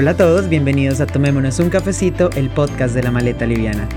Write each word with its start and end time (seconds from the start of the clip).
Hola 0.00 0.12
a 0.12 0.16
todos, 0.16 0.48
bienvenidos 0.48 1.00
a 1.00 1.06
Tomémonos 1.06 1.58
un 1.58 1.70
cafecito, 1.70 2.30
el 2.36 2.50
podcast 2.50 2.94
de 2.94 3.02
la 3.02 3.10
maleta 3.10 3.46
liviana. 3.46 3.88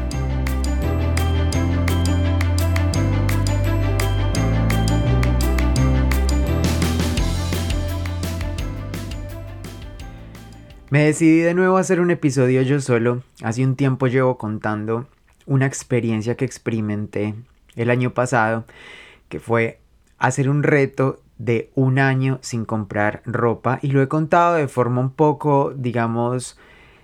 Me 10.89 11.03
decidí 11.03 11.41
de 11.41 11.53
nuevo 11.53 11.77
a 11.77 11.81
hacer 11.81 11.99
un 11.99 12.09
episodio 12.09 12.63
yo 12.63 12.81
solo. 12.81 13.21
Hace 13.43 13.63
un 13.63 13.75
tiempo 13.75 14.07
llevo 14.07 14.39
contando 14.39 15.07
una 15.45 15.67
experiencia 15.67 16.35
que 16.35 16.45
experimenté 16.45 17.35
el 17.75 17.91
año 17.91 18.15
pasado, 18.15 18.65
que 19.29 19.39
fue 19.39 19.79
hacer 20.17 20.49
un 20.49 20.63
reto 20.63 21.21
de 21.45 21.71
un 21.75 21.99
año 21.99 22.39
sin 22.41 22.65
comprar 22.65 23.21
ropa 23.25 23.79
y 23.81 23.87
lo 23.87 24.01
he 24.01 24.07
contado 24.07 24.55
de 24.55 24.67
forma 24.67 25.01
un 25.01 25.11
poco, 25.11 25.73
digamos, 25.75 26.57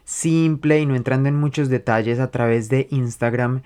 simple 0.04 0.80
y 0.80 0.86
no 0.86 0.96
entrando 0.96 1.28
en 1.28 1.36
muchos 1.36 1.70
detalles 1.70 2.20
a 2.20 2.32
través 2.32 2.70
de 2.70 2.88
Instagram. 2.92 3.62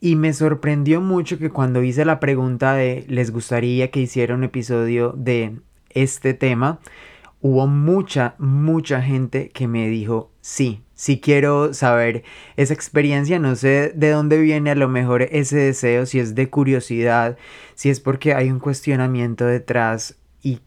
Y 0.00 0.16
me 0.16 0.32
sorprendió 0.32 1.00
mucho 1.00 1.38
que 1.38 1.50
cuando 1.50 1.82
hice 1.82 2.04
la 2.04 2.20
pregunta 2.20 2.74
de 2.74 3.04
les 3.08 3.30
gustaría 3.30 3.90
que 3.90 4.00
hiciera 4.00 4.34
un 4.34 4.44
episodio 4.44 5.12
de 5.16 5.56
este 5.90 6.34
tema, 6.34 6.80
hubo 7.40 7.66
mucha, 7.66 8.34
mucha 8.38 9.02
gente 9.02 9.48
que 9.50 9.66
me 9.66 9.88
dijo 9.88 10.30
sí, 10.40 10.82
sí 10.94 11.20
quiero 11.20 11.72
saber 11.74 12.22
esa 12.56 12.74
experiencia, 12.74 13.38
no 13.38 13.56
sé 13.56 13.92
de 13.94 14.10
dónde 14.10 14.38
viene 14.38 14.70
a 14.70 14.74
lo 14.74 14.88
mejor 14.88 15.22
ese 15.22 15.56
deseo, 15.56 16.06
si 16.06 16.18
es 16.18 16.34
de 16.34 16.50
curiosidad, 16.50 17.36
si 17.74 17.90
es 17.90 18.00
porque 18.00 18.34
hay 18.34 18.50
un 18.50 18.58
cuestionamiento 18.58 19.46
detrás 19.46 20.16
y 20.42 20.60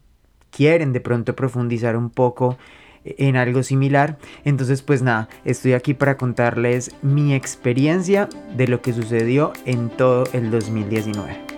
quieren 0.50 0.94
de 0.94 1.02
pronto 1.02 1.36
profundizar 1.36 1.96
un 1.96 2.10
poco 2.10 2.58
en 3.06 3.36
algo 3.36 3.64
similar. 3.64 4.18
Entonces 4.46 4.82
pues 4.82 5.02
nada, 5.02 5.30
estoy 5.46 5.74
aquí 5.74 5.94
para 5.94 6.18
contarles 6.18 6.92
mi 7.02 7.34
experiencia 7.34 8.30
de 8.56 8.68
lo 8.68 8.82
que 8.82 8.94
sucedió 8.94 9.54
en 9.66 9.90
todo 9.90 10.24
el 10.34 10.50
2019. 10.50 11.53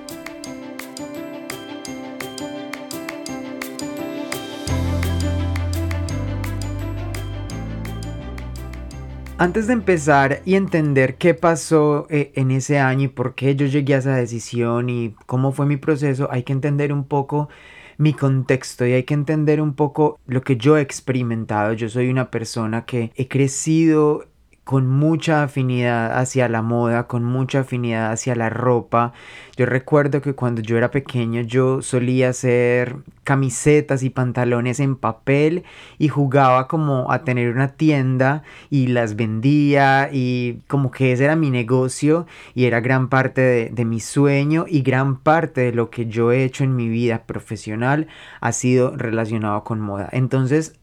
Antes 9.38 9.68
de 9.68 9.74
empezar 9.74 10.42
y 10.46 10.56
entender 10.56 11.18
qué 11.18 11.34
pasó 11.34 12.08
eh, 12.10 12.32
en 12.36 12.52
ese 12.52 12.80
año 12.80 13.04
y 13.04 13.08
por 13.10 13.36
qué 13.36 13.54
yo 13.58 13.66
llegué 13.66 13.96
a 13.96 13.98
esa 13.98 14.16
decisión 14.16 14.90
y 14.90 15.14
cómo 15.26 15.52
fue 15.52 15.66
mi 15.66 15.76
proceso, 15.76 16.30
hay 16.32 16.44
que 16.44 16.54
entender 16.54 16.94
un 16.94 17.04
poco 17.04 17.50
mi 17.98 18.14
contexto 18.14 18.86
y 18.86 18.94
hay 18.94 19.04
que 19.04 19.14
entender 19.14 19.60
un 19.60 19.74
poco 19.74 20.20
lo 20.26 20.42
que 20.42 20.56
yo 20.56 20.78
he 20.78 20.82
experimentado. 20.82 21.74
Yo 21.74 21.90
soy 21.90 22.10
una 22.10 22.32
persona 22.32 22.86
que 22.86 23.12
he 23.16 23.28
crecido 23.28 24.24
con 24.66 24.88
mucha 24.88 25.44
afinidad 25.44 26.18
hacia 26.18 26.50
la 26.50 26.64
moda, 26.64 27.06
con 27.06 27.24
mucha 27.24 27.60
afinidad 27.62 28.12
hacia 28.12 28.36
la 28.36 28.50
ropa. 28.50 29.14
Yo 29.56 29.68
recuerdo 29.68 30.22
que 30.22 30.34
cuando 30.34 30.62
yo 30.62 30.76
era 30.76 30.90
pequeño 30.90 31.42
yo 31.42 31.84
solía 31.84 32.30
hacer 32.30 32.98
camisetas 33.24 34.02
y 34.02 34.10
pantalones 34.10 34.80
en 34.80 34.96
papel 34.96 35.64
y 36.00 36.08
jugaba 36.08 36.68
como 36.68 37.12
a 37.12 37.24
tener 37.24 37.52
una 37.54 37.70
tienda 37.74 38.42
y 38.72 38.88
las 38.88 39.16
vendía 39.16 40.10
y 40.12 40.62
como 40.68 40.90
que 40.90 41.12
ese 41.12 41.26
era 41.26 41.36
mi 41.36 41.52
negocio 41.52 42.26
y 42.56 42.66
era 42.66 42.82
gran 42.82 43.08
parte 43.08 43.42
de, 43.42 43.70
de 43.70 43.86
mi 43.86 44.00
sueño 44.00 44.66
y 44.68 44.82
gran 44.82 45.18
parte 45.18 45.62
de 45.62 45.74
lo 45.74 45.92
que 45.92 46.08
yo 46.08 46.32
he 46.32 46.44
hecho 46.44 46.64
en 46.64 46.76
mi 46.76 46.90
vida 46.90 47.24
profesional 47.28 48.08
ha 48.42 48.52
sido 48.52 48.98
relacionado 48.98 49.64
con 49.64 49.80
moda. 49.80 50.10
Entonces 50.12 50.74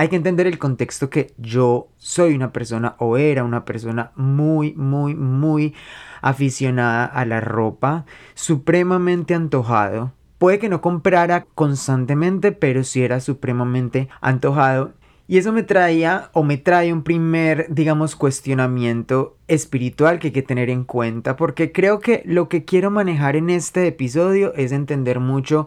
hay 0.00 0.08
que 0.08 0.16
entender 0.16 0.46
el 0.46 0.58
contexto 0.58 1.10
que 1.10 1.34
yo 1.36 1.88
soy 1.98 2.34
una 2.34 2.52
persona 2.52 2.96
o 2.98 3.18
era 3.18 3.44
una 3.44 3.66
persona 3.66 4.12
muy, 4.16 4.72
muy, 4.72 5.14
muy 5.14 5.74
aficionada 6.22 7.04
a 7.04 7.26
la 7.26 7.42
ropa, 7.42 8.06
supremamente 8.32 9.34
antojado. 9.34 10.14
Puede 10.38 10.58
que 10.58 10.70
no 10.70 10.80
comprara 10.80 11.44
constantemente, 11.54 12.50
pero 12.50 12.82
sí 12.82 13.02
era 13.02 13.20
supremamente 13.20 14.08
antojado. 14.22 14.94
Y 15.28 15.36
eso 15.36 15.52
me 15.52 15.64
traía 15.64 16.30
o 16.32 16.44
me 16.44 16.56
trae 16.56 16.94
un 16.94 17.02
primer, 17.02 17.66
digamos, 17.68 18.16
cuestionamiento 18.16 19.36
espiritual 19.48 20.18
que 20.18 20.28
hay 20.28 20.32
que 20.32 20.40
tener 20.40 20.70
en 20.70 20.84
cuenta, 20.84 21.36
porque 21.36 21.72
creo 21.72 22.00
que 22.00 22.22
lo 22.24 22.48
que 22.48 22.64
quiero 22.64 22.90
manejar 22.90 23.36
en 23.36 23.50
este 23.50 23.86
episodio 23.86 24.54
es 24.54 24.72
entender 24.72 25.20
mucho 25.20 25.66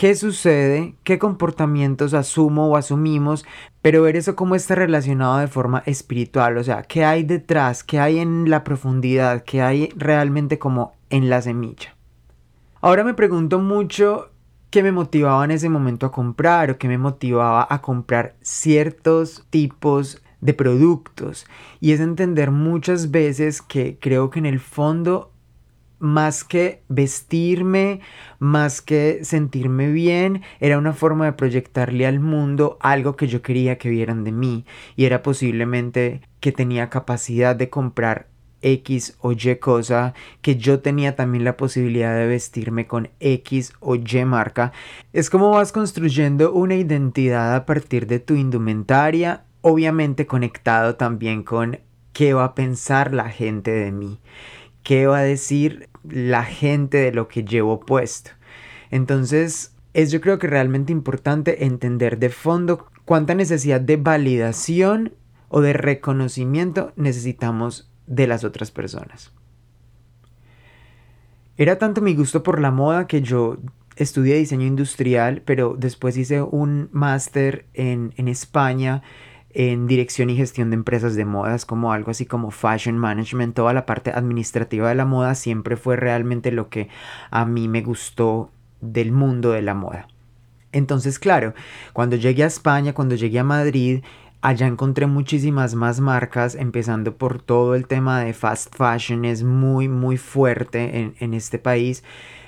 qué 0.00 0.14
sucede, 0.14 0.94
qué 1.04 1.18
comportamientos 1.18 2.14
asumo 2.14 2.68
o 2.68 2.76
asumimos, 2.78 3.44
pero 3.82 4.00
ver 4.00 4.16
eso 4.16 4.34
cómo 4.34 4.54
está 4.54 4.74
relacionado 4.74 5.36
de 5.36 5.46
forma 5.46 5.82
espiritual, 5.84 6.56
o 6.56 6.64
sea, 6.64 6.84
qué 6.84 7.04
hay 7.04 7.22
detrás, 7.22 7.84
qué 7.84 8.00
hay 8.00 8.18
en 8.18 8.48
la 8.48 8.64
profundidad, 8.64 9.44
qué 9.44 9.60
hay 9.60 9.90
realmente 9.94 10.58
como 10.58 10.94
en 11.10 11.28
la 11.28 11.42
semilla. 11.42 11.94
Ahora 12.80 13.04
me 13.04 13.12
pregunto 13.12 13.58
mucho 13.58 14.30
qué 14.70 14.82
me 14.82 14.90
motivaba 14.90 15.44
en 15.44 15.50
ese 15.50 15.68
momento 15.68 16.06
a 16.06 16.12
comprar 16.12 16.70
o 16.70 16.78
qué 16.78 16.88
me 16.88 16.96
motivaba 16.96 17.66
a 17.68 17.82
comprar 17.82 18.36
ciertos 18.40 19.44
tipos 19.50 20.22
de 20.40 20.54
productos. 20.54 21.44
Y 21.78 21.92
es 21.92 22.00
entender 22.00 22.50
muchas 22.50 23.10
veces 23.10 23.60
que 23.60 23.98
creo 24.00 24.30
que 24.30 24.38
en 24.38 24.46
el 24.46 24.60
fondo 24.60 25.29
más 26.00 26.42
que 26.44 26.82
vestirme, 26.88 28.00
más 28.38 28.80
que 28.80 29.20
sentirme 29.22 29.92
bien, 29.92 30.42
era 30.58 30.78
una 30.78 30.92
forma 30.92 31.26
de 31.26 31.34
proyectarle 31.34 32.06
al 32.06 32.18
mundo 32.18 32.78
algo 32.80 33.14
que 33.14 33.28
yo 33.28 33.42
quería 33.42 33.78
que 33.78 33.90
vieran 33.90 34.24
de 34.24 34.32
mí 34.32 34.64
y 34.96 35.04
era 35.04 35.22
posiblemente 35.22 36.22
que 36.40 36.52
tenía 36.52 36.90
capacidad 36.90 37.54
de 37.54 37.68
comprar 37.68 38.28
X 38.62 39.16
o 39.20 39.32
Y 39.32 39.56
cosa, 39.56 40.14
que 40.42 40.56
yo 40.56 40.80
tenía 40.80 41.16
también 41.16 41.44
la 41.44 41.56
posibilidad 41.56 42.14
de 42.16 42.26
vestirme 42.26 42.86
con 42.86 43.10
X 43.20 43.72
o 43.80 43.94
Y 43.96 44.24
marca. 44.24 44.72
Es 45.12 45.30
como 45.30 45.50
vas 45.50 45.72
construyendo 45.72 46.52
una 46.52 46.74
identidad 46.74 47.54
a 47.54 47.66
partir 47.66 48.06
de 48.06 48.20
tu 48.20 48.34
indumentaria, 48.34 49.44
obviamente 49.62 50.26
conectado 50.26 50.96
también 50.96 51.42
con 51.42 51.80
qué 52.12 52.34
va 52.34 52.44
a 52.44 52.54
pensar 52.54 53.14
la 53.14 53.30
gente 53.30 53.70
de 53.70 53.92
mí 53.92 54.18
qué 54.82 55.06
va 55.06 55.18
a 55.18 55.22
decir 55.22 55.88
la 56.08 56.44
gente 56.44 56.98
de 56.98 57.12
lo 57.12 57.28
que 57.28 57.44
llevo 57.44 57.80
puesto. 57.80 58.30
Entonces, 58.90 59.74
es 59.92 60.10
yo 60.12 60.20
creo 60.20 60.38
que 60.38 60.46
realmente 60.46 60.92
importante 60.92 61.64
entender 61.64 62.18
de 62.18 62.30
fondo 62.30 62.86
cuánta 63.04 63.34
necesidad 63.34 63.80
de 63.80 63.96
validación 63.96 65.14
o 65.48 65.60
de 65.60 65.72
reconocimiento 65.72 66.92
necesitamos 66.96 67.90
de 68.06 68.26
las 68.26 68.44
otras 68.44 68.70
personas. 68.70 69.32
Era 71.56 71.78
tanto 71.78 72.00
mi 72.00 72.14
gusto 72.14 72.42
por 72.42 72.60
la 72.60 72.70
moda 72.70 73.06
que 73.06 73.20
yo 73.20 73.58
estudié 73.96 74.36
diseño 74.36 74.66
industrial, 74.66 75.42
pero 75.44 75.76
después 75.76 76.16
hice 76.16 76.40
un 76.40 76.88
máster 76.92 77.66
en, 77.74 78.14
en 78.16 78.28
España 78.28 79.02
en 79.52 79.86
dirección 79.86 80.30
y 80.30 80.36
gestión 80.36 80.70
de 80.70 80.76
empresas 80.76 81.16
de 81.16 81.24
modas, 81.24 81.66
como 81.66 81.92
algo 81.92 82.10
así 82.10 82.26
como 82.26 82.50
fashion 82.50 82.98
management, 82.98 83.54
toda 83.54 83.72
la 83.72 83.86
parte 83.86 84.10
administrativa 84.10 84.88
de 84.88 84.94
la 84.94 85.04
moda 85.04 85.34
siempre 85.34 85.76
fue 85.76 85.96
realmente 85.96 86.52
lo 86.52 86.68
que 86.68 86.88
a 87.30 87.44
mí 87.44 87.68
me 87.68 87.82
gustó 87.82 88.50
del 88.80 89.12
mundo 89.12 89.50
de 89.50 89.62
la 89.62 89.74
moda. 89.74 90.08
Entonces, 90.72 91.18
claro, 91.18 91.54
cuando 91.92 92.16
llegué 92.16 92.44
a 92.44 92.46
España, 92.46 92.92
cuando 92.92 93.16
llegué 93.16 93.40
a 93.40 93.44
Madrid, 93.44 94.04
allá 94.40 94.66
encontré 94.66 95.06
muchísimas 95.06 95.74
más 95.74 96.00
marcas, 96.00 96.54
empezando 96.54 97.16
por 97.16 97.42
todo 97.42 97.74
el 97.74 97.86
tema 97.86 98.20
de 98.20 98.32
fast 98.32 98.74
fashion, 98.74 99.24
es 99.24 99.42
muy, 99.42 99.88
muy 99.88 100.16
fuerte 100.16 101.00
en, 101.00 101.14
en 101.18 101.34
este 101.34 101.58
país. 101.58 102.04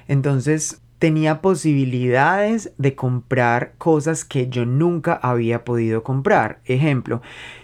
Entonces, 0.06 0.81
tenía 1.02 1.42
posibilidades 1.42 2.72
de 2.78 2.94
comprar 2.94 3.74
cosas 3.76 4.24
que 4.24 4.48
yo 4.48 4.64
nunca 4.64 5.14
había 5.14 5.64
podido 5.64 6.04
comprar. 6.04 6.60
Ejemplo, 6.64 7.22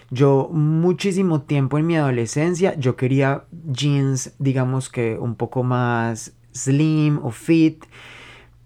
yo 0.09 0.49
muchísimo 0.51 1.43
tiempo 1.43 1.77
en 1.77 1.87
mi 1.87 1.95
adolescencia 1.95 2.77
yo 2.77 2.97
quería 2.97 3.45
jeans, 3.71 4.33
digamos 4.39 4.89
que 4.89 5.17
un 5.17 5.35
poco 5.35 5.63
más 5.63 6.33
slim 6.51 7.21
o 7.23 7.31
fit 7.31 7.85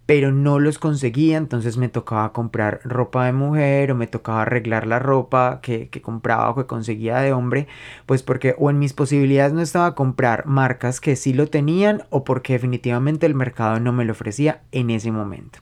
pero 0.05 0.31
no 0.31 0.59
los 0.59 0.79
conseguía, 0.79 1.37
entonces 1.37 1.77
me 1.77 1.87
tocaba 1.87 2.33
comprar 2.33 2.81
ropa 2.83 3.25
de 3.25 3.31
mujer 3.31 3.91
o 3.91 3.95
me 3.95 4.07
tocaba 4.07 4.41
arreglar 4.41 4.85
la 4.85 4.99
ropa 4.99 5.59
que, 5.61 5.89
compraba 6.01 6.49
o 6.49 6.55
que 6.55 6.65
conseguía 6.65 7.19
de 7.19 7.31
hombre, 7.31 7.67
pues 8.05 8.21
porque 8.21 8.55
o 8.57 8.69
en 8.69 8.79
mis 8.79 8.93
posibilidades 8.93 9.53
no 9.53 9.61
estaba 9.61 9.95
comprar 9.95 10.45
marcas 10.45 10.99
que 10.99 11.15
sí 11.15 11.33
lo 11.33 11.47
tenían 11.47 12.03
o 12.09 12.23
porque 12.23 12.53
definitivamente 12.53 13.25
el 13.25 13.35
mercado 13.35 13.79
no 13.79 13.93
me 13.93 14.03
lo 14.03 14.11
ofrecía 14.11 14.61
en 14.71 14.89
ese 14.89 15.11
momento. 15.11 15.59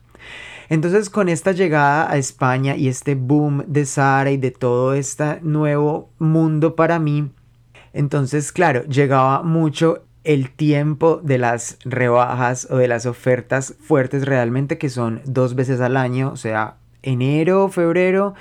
Entonces 0.69 1.09
con 1.09 1.29
esta 1.29 1.51
llegada 1.51 2.09
a 2.11 2.17
España 2.17 2.75
y 2.75 2.87
este 2.87 3.15
boom 3.15 3.63
de 3.67 3.85
Zara 3.85 4.31
y 4.31 4.37
de 4.37 4.51
todo 4.51 4.94
este 4.94 5.39
nuevo 5.41 6.09
mundo 6.17 6.75
para 6.75 6.97
mí, 6.97 7.31
entonces 7.94 8.51
claro, 8.51 8.85
llegaba 8.85 9.44
mucho 9.44 10.05
el 10.23 10.51
tiempo 10.51 11.19
de 11.23 11.38
las 11.38 11.77
rebajas 11.83 12.68
o 12.69 12.77
de 12.77 12.88
las 12.88 13.06
ofertas 13.06 13.75
fuertes 13.79 14.25
realmente 14.25 14.77
que 14.77 14.89
son 14.89 15.21
dos 15.25 15.56
veces 15.56 15.81
al 15.81 15.97
año, 15.97 16.31
o 16.31 16.38
sea, 16.38 16.77
enero, 17.01 17.69
febrero 17.69 18.35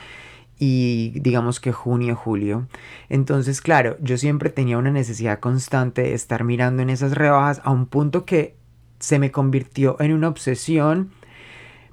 y 0.58 1.18
digamos 1.20 1.58
que 1.58 1.72
junio, 1.72 2.14
julio. 2.14 2.68
Entonces, 3.08 3.62
claro, 3.62 3.96
yo 4.00 4.18
siempre 4.18 4.50
tenía 4.50 4.76
una 4.76 4.90
necesidad 4.90 5.40
constante 5.40 6.02
de 6.02 6.14
estar 6.14 6.44
mirando 6.44 6.82
en 6.82 6.90
esas 6.90 7.14
rebajas 7.14 7.62
a 7.64 7.70
un 7.70 7.86
punto 7.86 8.26
que 8.26 8.56
se 8.98 9.18
me 9.18 9.30
convirtió 9.32 9.96
en 10.00 10.12
una 10.12 10.28
obsesión. 10.28 11.12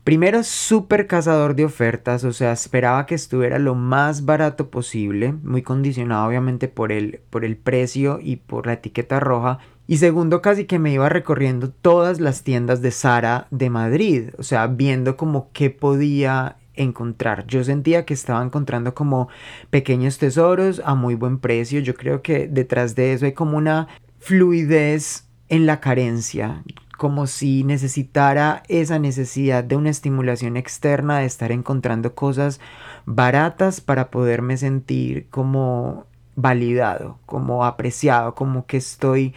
Primero, 0.03 0.43
súper 0.43 1.07
cazador 1.07 1.55
de 1.55 1.63
ofertas, 1.65 2.25
o 2.25 2.33
sea, 2.33 2.51
esperaba 2.51 3.05
que 3.05 3.15
estuviera 3.15 3.57
lo 3.57 3.73
más 3.73 4.25
barato 4.25 4.69
posible, 4.69 5.31
muy 5.31 5.61
condicionado 5.61 6.27
obviamente 6.27 6.67
por 6.67 6.91
el, 6.91 7.21
por 7.29 7.45
el 7.45 7.55
precio 7.55 8.19
y 8.21 8.37
por 8.37 8.67
la 8.67 8.73
etiqueta 8.73 9.21
roja. 9.21 9.59
Y 9.87 9.97
segundo, 9.97 10.41
casi 10.41 10.65
que 10.65 10.79
me 10.79 10.91
iba 10.91 11.07
recorriendo 11.07 11.69
todas 11.69 12.19
las 12.19 12.43
tiendas 12.43 12.81
de 12.81 12.91
Sara 12.91 13.47
de 13.51 13.69
Madrid, 13.69 14.29
o 14.37 14.43
sea, 14.43 14.67
viendo 14.67 15.15
como 15.15 15.49
qué 15.53 15.69
podía 15.69 16.57
encontrar. 16.75 17.47
Yo 17.47 17.63
sentía 17.63 18.05
que 18.05 18.13
estaba 18.13 18.43
encontrando 18.43 18.93
como 18.93 19.29
pequeños 19.69 20.17
tesoros 20.17 20.81
a 20.85 20.93
muy 20.93 21.15
buen 21.15 21.39
precio. 21.39 21.79
Yo 21.79 21.95
creo 21.95 22.21
que 22.21 22.47
detrás 22.47 22.95
de 22.95 23.13
eso 23.13 23.25
hay 23.25 23.31
como 23.31 23.57
una 23.57 23.87
fluidez 24.19 25.25
en 25.47 25.65
la 25.65 25.79
carencia, 25.79 26.63
como 26.97 27.25
si 27.25 27.63
necesitara 27.63 28.63
esa 28.67 28.99
necesidad 28.99 29.63
de 29.63 29.77
una 29.77 29.89
estimulación 29.89 30.57
externa, 30.57 31.19
de 31.19 31.25
estar 31.25 31.53
encontrando 31.53 32.13
cosas 32.13 32.59
baratas 33.05 33.79
para 33.79 34.09
poderme 34.11 34.57
sentir 34.57 35.27
como 35.29 36.05
validado, 36.35 37.19
como 37.25 37.65
apreciado, 37.65 38.35
como 38.35 38.65
que 38.65 38.77
estoy 38.77 39.33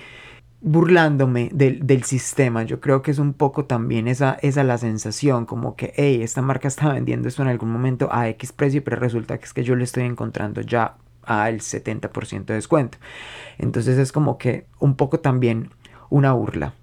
burlándome 0.61 1.51
del, 1.53 2.05
sistema. 2.05 2.65
Yo 2.65 2.81
creo 2.81 3.03
que 3.03 3.11
es 3.11 3.19
un 3.19 3.33
poco 3.33 3.65
también 3.65 4.09
esa, 4.09 4.39
esa 4.43 4.65
la 4.65 4.79
sensación, 4.79 5.47
como 5.47 5.77
que, 5.77 5.93
hey, 5.97 6.23
esta 6.23 6.43
marca 6.43 6.69
está 6.69 6.93
vendiendo 6.93 7.29
esto 7.29 7.43
en 7.43 7.49
algún 7.49 7.71
momento 7.71 8.09
a 8.12 8.29
X 8.29 8.53
precio, 8.53 8.85
pero 8.85 8.97
resulta 8.97 9.39
que 9.39 9.45
es 9.45 9.55
que 9.55 9.65
yo 9.65 9.75
lo 9.75 9.85
estoy 9.85 10.05
encontrando 10.05 10.61
ya 10.61 10.97
al 11.23 11.61
70% 11.61 12.47
de 12.47 12.55
descuento. 12.55 12.99
Entonces 13.59 13.99
es 13.99 14.12
como 14.12 14.39
que 14.39 14.67
un 14.79 14.97
poco 14.97 15.21
también 15.21 15.71
una 16.09 16.33
burla. 16.33 16.75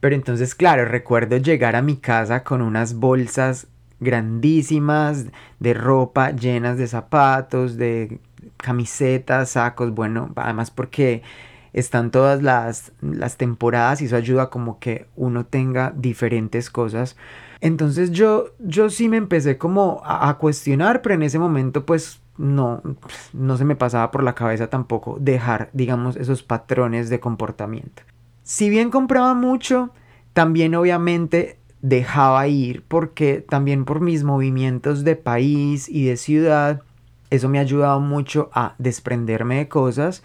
Pero 0.00 0.14
entonces, 0.14 0.54
claro, 0.54 0.84
recuerdo 0.86 1.36
llegar 1.36 1.76
a 1.76 1.82
mi 1.82 1.96
casa 1.96 2.42
con 2.42 2.62
unas 2.62 2.94
bolsas 2.94 3.66
grandísimas 4.00 5.26
de 5.58 5.74
ropa 5.74 6.30
llenas 6.30 6.78
de 6.78 6.86
zapatos, 6.86 7.76
de 7.76 8.18
camisetas, 8.56 9.50
sacos, 9.50 9.94
bueno, 9.94 10.32
además 10.36 10.70
porque 10.70 11.22
están 11.72 12.10
todas 12.10 12.42
las, 12.42 12.92
las 13.00 13.36
temporadas 13.36 14.02
y 14.02 14.06
eso 14.06 14.16
ayuda 14.16 14.50
como 14.50 14.78
que 14.78 15.06
uno 15.16 15.46
tenga 15.46 15.92
diferentes 15.96 16.70
cosas. 16.70 17.16
Entonces 17.60 18.10
yo, 18.10 18.46
yo 18.58 18.90
sí 18.90 19.08
me 19.08 19.16
empecé 19.16 19.58
como 19.58 20.02
a, 20.04 20.36
cuestionar, 20.38 21.02
pero 21.02 21.14
en 21.14 21.22
ese 21.22 21.38
momento 21.38 21.84
pues 21.84 22.20
no, 22.38 22.82
no 23.32 23.56
se 23.56 23.64
me 23.64 23.76
pasaba 23.76 24.10
por 24.10 24.22
la 24.22 24.34
cabeza 24.34 24.68
tampoco 24.68 25.18
dejar, 25.20 25.68
digamos, 25.72 26.16
esos 26.16 26.42
patrones 26.42 27.10
de 27.10 27.20
comportamiento. 27.20 28.02
Si 28.42 28.70
bien 28.70 28.90
compraba 28.90 29.34
mucho, 29.34 29.90
también 30.32 30.74
obviamente 30.74 31.58
dejaba 31.82 32.46
ir 32.48 32.82
porque 32.88 33.44
también 33.46 33.84
por 33.84 34.00
mis 34.00 34.24
movimientos 34.24 35.04
de 35.04 35.16
país 35.16 35.88
y 35.88 36.06
de 36.06 36.16
ciudad, 36.16 36.82
eso 37.28 37.48
me 37.48 37.58
ha 37.58 37.62
ayudado 37.62 38.00
mucho 38.00 38.50
a 38.52 38.74
desprenderme 38.78 39.56
de 39.58 39.68
cosas 39.68 40.22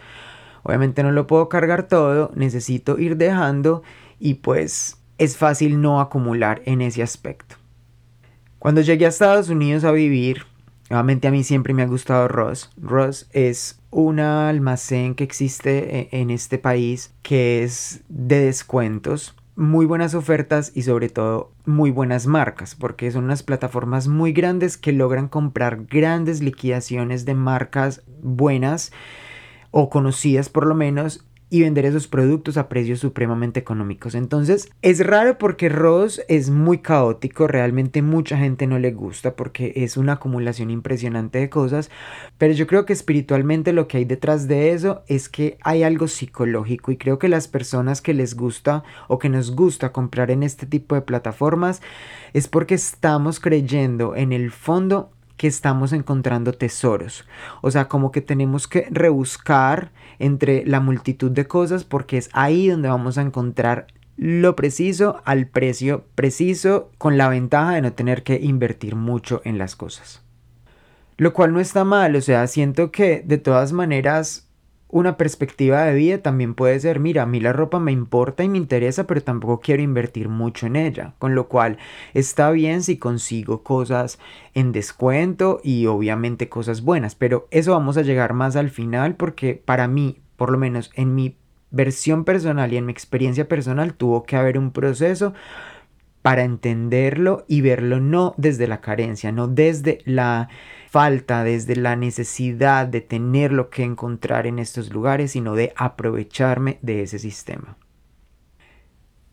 Obviamente 0.68 1.04
no 1.04 1.12
lo 1.12 1.28
puedo 1.28 1.48
cargar 1.48 1.88
todo, 1.88 2.32
necesito 2.34 2.98
ir 2.98 3.18
dejando 3.18 3.84
y 4.20 4.36
pues 4.36 4.98
es 5.20 5.38
fácil 5.38 5.80
no 5.80 6.02
acumular 6.02 6.64
en 6.66 6.82
ese 6.82 7.04
aspecto. 7.04 7.58
Cuando 8.58 8.82
llegué 8.82 9.06
a 9.06 9.10
Estados 9.10 9.50
Unidos 9.50 9.84
a 9.84 9.92
vivir, 9.92 10.42
nuevamente 10.90 11.28
a 11.28 11.32
mí 11.32 11.44
siempre 11.44 11.76
me 11.76 11.84
ha 11.84 11.86
gustado 11.86 12.28
Ross. 12.28 12.72
Ross 12.82 13.30
es 13.32 13.80
un 13.92 14.20
almacén 14.20 15.14
que 15.14 15.24
existe 15.24 16.00
e, 16.00 16.10
en 16.20 16.32
este 16.32 16.58
país 16.58 17.14
que 17.22 17.62
es 17.64 18.02
de 18.10 18.40
descuentos, 18.40 19.36
muy 19.56 19.86
buenas 19.86 20.16
ofertas 20.16 20.72
y 20.74 20.82
sobre 20.82 21.10
todo 21.10 21.52
muy 21.66 21.92
buenas 21.92 22.26
marcas, 22.26 22.74
porque 22.74 23.12
son 23.12 23.26
unas 23.26 23.44
plataformas 23.44 24.08
muy 24.08 24.34
grandes 24.34 24.78
que 24.78 24.94
logran 24.94 25.28
comprar 25.28 25.86
grandes 25.86 26.42
liquidaciones 26.42 27.24
de 27.26 27.36
marcas 27.36 28.02
buenas 28.24 28.92
o 29.78 29.90
conocidas 29.90 30.48
por 30.48 30.66
lo 30.68 30.74
menos 30.74 31.26
y 31.50 31.62
vender 31.62 31.84
esos 31.84 32.08
productos 32.08 32.56
a 32.56 32.70
precios 32.70 33.02
supremamente 33.02 33.60
económicos. 33.60 34.16
Entonces 34.16 34.70
es 34.82 35.06
raro 35.06 35.38
porque 35.38 35.68
Ross 35.68 36.22
es 36.30 36.50
muy 36.50 36.78
caótico, 36.78 37.46
realmente 37.46 38.02
mucha 38.02 38.38
gente 38.38 38.68
no 38.68 38.80
le 38.80 38.94
gusta 38.94 39.36
porque 39.36 39.74
es 39.76 39.98
una 39.98 40.14
acumulación 40.14 40.72
impresionante 40.72 41.40
de 41.40 41.50
cosas, 41.50 41.92
pero 42.38 42.54
yo 42.54 42.68
creo 42.68 42.86
que 42.86 42.94
espiritualmente 42.94 43.74
lo 43.74 43.90
que 43.90 43.98
hay 43.98 44.06
detrás 44.06 44.48
de 44.48 44.72
eso 44.72 45.04
es 45.08 45.28
que 45.28 45.58
hay 45.62 45.84
algo 45.84 46.08
psicológico 46.08 46.94
y 46.94 46.98
creo 46.98 47.20
que 47.20 47.28
las 47.28 47.50
personas 47.50 48.02
que 48.02 48.14
les 48.14 48.38
gusta 48.38 48.86
o 49.10 49.20
que 49.20 49.28
nos 49.28 49.54
gusta 49.54 49.92
comprar 49.92 50.32
en 50.32 50.42
este 50.42 50.66
tipo 50.66 50.96
de 50.96 51.02
plataformas 51.02 51.82
es 52.32 52.48
porque 52.48 52.76
estamos 52.76 53.42
creyendo 53.42 54.16
en 54.16 54.32
el 54.32 54.52
fondo 54.52 55.12
que 55.38 55.48
estamos 55.48 55.94
encontrando 55.94 56.54
tesoros. 56.54 57.26
O 57.62 57.72
sea, 57.72 57.88
como 57.88 58.12
que 58.12 58.22
tenemos 58.22 58.68
que 58.68 58.88
rebuscar 58.90 59.92
entre 60.20 60.66
la 60.66 60.80
multitud 60.80 61.32
de 61.32 61.48
cosas 61.48 61.84
porque 61.84 62.18
es 62.18 62.30
ahí 62.34 62.70
donde 62.70 62.90
vamos 62.90 63.18
a 63.18 63.22
encontrar 63.22 63.88
lo 64.18 64.56
preciso 64.56 65.22
al 65.26 65.48
precio 65.48 66.06
preciso 66.16 66.90
con 66.98 67.18
la 67.18 67.28
ventaja 67.28 67.74
de 67.74 67.82
no 67.82 67.94
tener 67.94 68.24
que 68.24 68.40
invertir 68.42 68.96
mucho 68.96 69.42
en 69.44 69.58
las 69.58 69.76
cosas. 69.76 70.22
Lo 71.18 71.34
cual 71.34 71.54
no 71.54 71.60
está 71.60 71.84
mal, 71.84 72.16
o 72.16 72.22
sea, 72.22 72.48
siento 72.48 72.92
que 72.92 73.24
de 73.26 73.38
todas 73.38 73.72
maneras 73.72 74.48
una 74.96 75.18
perspectiva 75.18 75.84
de 75.84 75.94
vida 75.94 76.20
también 76.20 76.54
puede 76.54 76.80
ser, 76.80 77.02
mira, 77.02 77.24
a 77.24 77.26
mí 77.26 77.42
la 77.42 77.52
ropa 77.52 77.80
me 77.80 77.92
importa 77.92 78.46
y 78.46 78.48
me 78.48 78.58
interesa, 78.58 79.06
pero 79.06 79.22
tampoco 79.22 79.60
quiero 79.60 79.84
invertir 79.84 80.30
mucho 80.30 80.68
en 80.68 80.78
ella. 80.78 81.16
Con 81.20 81.36
lo 81.36 81.50
cual 81.50 81.78
está 82.14 82.50
bien 82.52 82.82
si 82.82 82.96
consigo 82.98 83.62
cosas 83.62 84.20
en 84.54 84.72
descuento 84.72 85.60
y 85.62 85.88
obviamente 85.88 86.48
cosas 86.48 86.82
buenas, 86.82 87.14
pero 87.14 87.46
eso 87.52 87.74
vamos 87.74 87.98
a 87.98 88.04
llegar 88.04 88.34
más 88.34 88.56
al 88.56 88.70
final 88.70 89.16
porque 89.16 89.62
para 89.66 89.90
mí, 89.90 90.22
por 90.38 90.50
lo 90.50 90.58
menos 90.58 90.92
en 90.96 91.14
mi 91.14 91.36
versión 91.72 92.24
personal 92.24 92.72
y 92.72 92.78
en 92.78 92.86
mi 92.86 92.94
experiencia 92.94 93.50
personal, 93.50 93.96
tuvo 93.96 94.24
que 94.24 94.38
haber 94.38 94.58
un 94.58 94.72
proceso 94.72 95.34
para 96.26 96.44
entenderlo 96.44 97.46
y 97.48 97.62
verlo 97.62 98.00
no 98.00 98.34
desde 98.38 98.68
la 98.68 98.82
carencia, 98.82 99.32
no 99.32 99.48
desde 99.48 100.00
la 100.06 100.50
falta, 100.90 101.44
desde 101.44 101.76
la 101.76 101.96
necesidad 101.96 102.88
de 102.88 103.02
tener 103.02 103.52
lo 103.52 103.70
que 103.70 103.84
encontrar 103.84 104.48
en 104.48 104.58
estos 104.58 104.92
lugares, 104.92 105.34
sino 105.34 105.54
de 105.54 105.72
aprovecharme 105.76 106.80
de 106.82 107.04
ese 107.04 107.20
sistema. 107.20 107.78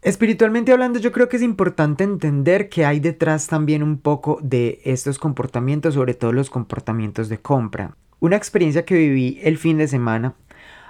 Espiritualmente 0.02 0.70
hablando, 0.70 0.99
yo 0.99 1.12
creo 1.12 1.30
que 1.30 1.37
es 1.37 1.42
importante 1.42 2.04
entender 2.04 2.68
que 2.68 2.84
hay 2.84 3.00
detrás 3.00 3.46
también 3.46 3.82
un 3.82 3.96
poco 3.96 4.38
de 4.42 4.82
estos 4.84 5.18
comportamientos, 5.18 5.94
sobre 5.94 6.12
todo 6.12 6.34
los 6.34 6.50
comportamientos 6.50 7.30
de 7.30 7.38
compra. 7.38 7.96
Una 8.20 8.37
experiencia 8.37 8.84
que 8.84 8.96
viví 8.96 9.40
el 9.42 9.56
fin 9.56 9.78
de 9.78 9.88
semana. 9.88 10.34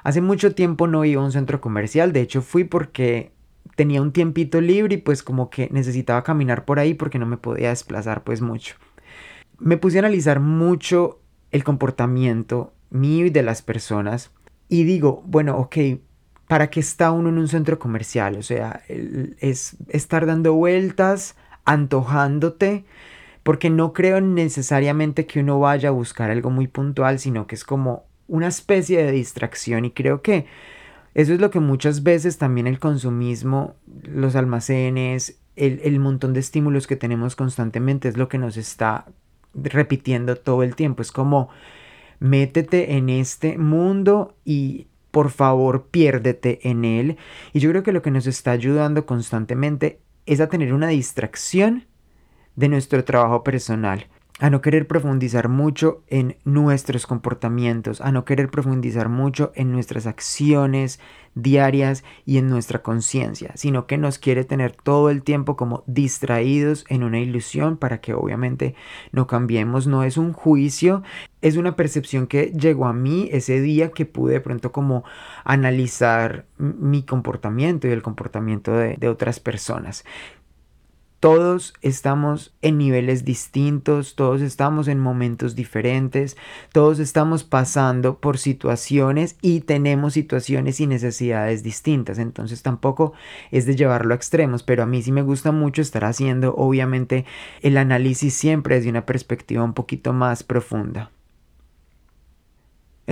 Hace 0.02 0.21
mucho 0.21 0.52
tiempo 0.52 0.88
no 0.88 1.04
iba 1.04 1.23
a 1.23 1.25
un 1.25 1.30
centro 1.30 1.61
comercial, 1.61 2.12
de 2.12 2.23
hecho 2.23 2.42
fui 2.42 2.64
porque 2.64 3.30
tenía 3.82 4.02
un 4.02 4.12
tiempito 4.12 4.60
libre 4.60 4.94
y 4.94 4.98
pues 4.98 5.22
como 5.22 5.50
que 5.50 5.68
necesitaba 5.72 6.22
caminar 6.22 6.64
por 6.64 6.78
ahí 6.78 6.94
porque 6.94 7.18
no 7.18 7.26
me 7.26 7.36
podía 7.36 7.70
desplazar 7.70 8.22
pues 8.22 8.40
mucho 8.40 8.76
me 9.62 9.76
puse 9.76 9.98
a 9.98 10.00
analizar 10.00 10.40
mucho 10.40 11.20
el 11.52 11.62
comportamiento 11.62 12.72
mío 12.90 13.26
y 13.26 13.30
de 13.30 13.42
las 13.42 13.62
personas 13.62 14.32
y 14.68 14.84
digo, 14.84 15.22
bueno, 15.26 15.56
ok, 15.58 15.76
¿para 16.48 16.70
qué 16.70 16.80
está 16.80 17.12
uno 17.12 17.28
en 17.28 17.38
un 17.38 17.48
centro 17.48 17.78
comercial? 17.78 18.36
O 18.36 18.42
sea, 18.42 18.82
es 18.88 19.76
estar 19.88 20.26
dando 20.26 20.54
vueltas, 20.54 21.36
antojándote, 21.64 22.84
porque 23.42 23.70
no 23.70 23.92
creo 23.92 24.20
necesariamente 24.20 25.26
que 25.26 25.40
uno 25.40 25.60
vaya 25.60 25.90
a 25.90 25.92
buscar 25.92 26.30
algo 26.30 26.50
muy 26.50 26.68
puntual, 26.68 27.18
sino 27.18 27.46
que 27.46 27.54
es 27.54 27.64
como 27.64 28.06
una 28.28 28.48
especie 28.48 29.04
de 29.04 29.12
distracción 29.12 29.84
y 29.84 29.90
creo 29.90 30.22
que 30.22 30.46
eso 31.14 31.35
es 31.35 31.40
lo 31.40 31.50
que 31.50 31.61
muchas 31.61 32.02
veces 32.02 32.38
también 32.38 32.66
el 32.66 32.78
consumismo, 32.78 33.76
los 34.02 34.37
almacenes, 34.37 35.38
el, 35.57 35.81
el 35.85 36.00
montón 36.00 36.33
de 36.33 36.40
estímulos 36.40 36.87
que 36.87 36.97
tenemos 36.97 37.37
constantemente 37.37 38.09
es 38.09 38.16
lo 38.16 38.28
que 38.28 38.38
nos 38.38 38.57
está 38.57 39.07
repitiendo 39.54 40.37
todo 40.37 40.62
el 40.62 40.75
tiempo. 40.75 41.02
Es 41.02 41.12
como, 41.12 41.50
métete 42.23 42.97
en 42.97 43.09
este 43.09 43.59
mundo 43.59 44.37
y 44.45 44.87
por 45.11 45.31
favor 45.31 45.88
piérdete 45.90 46.69
en 46.69 46.85
él. 46.85 47.19
Y 47.52 47.61
yo 47.61 47.71
creo 47.71 47.83
que 47.83 47.92
lo 47.92 48.02
que 48.02 48.11
nos 48.11 48.26
está 48.26 48.52
ayudando 48.52 49.07
constantemente 49.07 50.00
es 50.25 50.40
a 50.40 50.49
tener 50.49 50.73
una 50.73 50.88
distracción 50.88 51.87
de 52.57 52.69
nuestro 52.69 53.04
trabajo 53.04 53.42
personal. 53.42 54.07
A 54.42 54.50
no 54.50 54.61
querer 54.61 54.88
profundizar 54.88 55.49
mucho 55.49 56.02
en 56.08 56.37
nuestros 56.44 57.06
comportamientos, 57.06 58.00
a 58.00 58.11
no 58.11 58.25
querer 58.25 58.50
profundizar 58.50 59.08
mucho 59.08 59.52
en 59.54 59.70
nuestras 59.70 60.08
acciones 60.08 60.99
diarias 61.37 62.02
y 62.26 62.38
en 62.38 62.49
nuestra 62.49 62.82
conciencia, 62.82 63.52
sino 63.54 63.87
que 63.87 63.99
nos 63.99 64.18
quiere 64.18 64.42
tener 64.42 64.72
todo 64.72 65.11
el 65.11 65.22
tiempo 65.22 65.54
como 65.54 65.84
distraídos 65.87 66.84
en 66.88 67.04
una 67.04 67.20
ilusión 67.20 67.76
para 67.76 68.00
que 68.00 68.14
obviamente 68.14 68.75
no 69.12 69.28
cambiemos. 69.28 69.87
No 69.87 70.02
es 70.02 70.16
un 70.16 70.32
juicio, 70.32 71.04
es 71.40 71.56
una 71.56 71.76
percepción 71.76 72.26
que 72.26 72.46
llegó 72.46 72.87
a 72.87 72.92
mí 72.92 73.28
ese 73.30 73.61
día 73.61 73.92
que 73.92 74.06
pude 74.06 74.32
de 74.32 74.40
pronto 74.40 74.72
como 74.72 75.04
analizar 75.44 76.46
mi 76.58 77.04
comportamiento 77.04 77.87
y 77.87 77.92
el 77.92 78.02
comportamiento 78.02 78.72
de, 78.72 78.96
de 78.96 79.08
otras 79.08 79.38
personas. 79.38 80.04
Todos 81.23 81.75
estamos 81.83 82.52
en 82.62 82.79
niveles 82.79 83.25
distintos, 83.25 84.17
todos 84.17 84.41
estamos 84.41 84.88
en 84.88 84.99
momentos 84.99 85.55
diferentes, 85.55 86.37
todos 86.73 86.99
estamos 86.99 87.45
pasando 87.45 88.19
por 88.19 88.38
situaciones 88.38 89.37
y 89.41 89.61
tenemos 89.61 90.14
situaciones 90.14 90.81
y 90.81 90.88
necesidades 90.88 91.62
distintas. 91.62 92.19
Entonces 92.19 92.62
tampoco 92.62 93.12
es 93.52 93.67
de 93.67 93.76
llevarlo 93.76 94.14
a 94.14 94.17
extremos, 94.17 94.64
pero 94.64 94.83
a 94.83 94.87
mí 94.87 95.00
sí 95.00 95.12
me 95.12 95.23
gusta 95.23 95.52
mucho 95.52 95.81
estar 95.81 96.05
haciendo 96.05 96.57
obviamente 96.57 97.25
el 97.61 97.76
análisis 97.76 98.35
siempre 98.35 98.75
desde 98.75 98.91
una 98.91 99.07
perspectiva 99.07 99.62
un 99.62 99.75
poquito 99.75 100.12
más 100.12 100.43
profunda. 100.43 101.12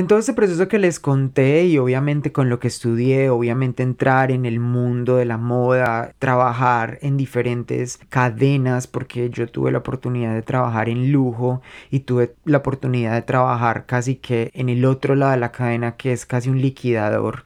En 0.00 0.06
todo 0.06 0.18
este 0.18 0.32
proceso 0.32 0.66
que 0.66 0.78
les 0.78 0.98
conté 0.98 1.66
y 1.66 1.76
obviamente 1.76 2.32
con 2.32 2.48
lo 2.48 2.58
que 2.58 2.68
estudié, 2.68 3.28
obviamente 3.28 3.82
entrar 3.82 4.30
en 4.30 4.46
el 4.46 4.58
mundo 4.58 5.16
de 5.16 5.26
la 5.26 5.36
moda, 5.36 6.14
trabajar 6.18 6.98
en 7.02 7.18
diferentes 7.18 8.00
cadenas, 8.08 8.86
porque 8.86 9.28
yo 9.28 9.46
tuve 9.46 9.70
la 9.72 9.80
oportunidad 9.80 10.32
de 10.32 10.40
trabajar 10.40 10.88
en 10.88 11.12
lujo 11.12 11.60
y 11.90 12.00
tuve 12.00 12.34
la 12.46 12.56
oportunidad 12.56 13.12
de 13.12 13.20
trabajar 13.20 13.84
casi 13.84 14.16
que 14.16 14.50
en 14.54 14.70
el 14.70 14.86
otro 14.86 15.16
lado 15.16 15.32
de 15.32 15.36
la 15.36 15.52
cadena 15.52 15.96
que 15.98 16.14
es 16.14 16.24
casi 16.24 16.48
un 16.48 16.62
liquidador. 16.62 17.44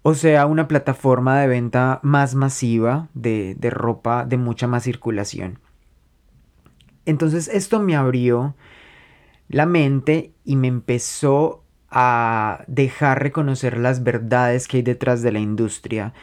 O 0.00 0.14
sea, 0.14 0.46
una 0.46 0.66
plataforma 0.66 1.38
de 1.40 1.46
venta 1.46 2.00
más 2.02 2.34
masiva 2.34 3.08
de, 3.12 3.54
de 3.58 3.68
ropa 3.68 4.24
de 4.24 4.38
mucha 4.38 4.66
más 4.66 4.84
circulación. 4.84 5.58
Entonces 7.04 7.48
esto 7.48 7.80
me 7.80 7.96
abrió 7.96 8.54
la 9.50 9.66
mente 9.66 10.32
y 10.44 10.56
me 10.56 10.68
empezó 10.68 11.64
a 11.90 12.64
dejar 12.68 13.20
reconocer 13.20 13.76
las 13.78 14.04
verdades 14.04 14.68
que 14.68 14.78
hay 14.78 14.82
detrás 14.84 15.22
de 15.22 15.32
la 15.32 15.40
industria, 15.40 16.14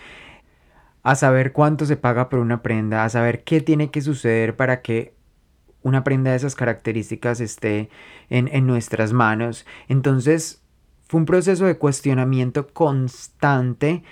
a 1.03 1.15
saber 1.15 1.51
cuánto 1.51 1.85
se 1.85 1.97
paga 1.97 2.29
por 2.29 2.39
una 2.39 2.63
prenda, 2.63 3.03
a 3.03 3.09
saber 3.09 3.43
qué 3.43 3.59
tiene 3.59 3.91
que 3.91 4.01
suceder 4.01 4.55
para 4.55 4.81
que 4.81 5.13
una 5.81 6.05
prenda 6.05 6.31
de 6.31 6.37
esas 6.37 6.55
características 6.55 7.41
esté 7.41 7.89
en, 8.29 8.47
en 8.47 8.65
nuestras 8.65 9.11
manos. 9.11 9.65
Entonces 9.89 10.63
fue 11.07 11.19
un 11.19 11.25
proceso 11.25 11.65
de 11.65 11.77
cuestionamiento 11.77 12.67
constante, 12.67 14.03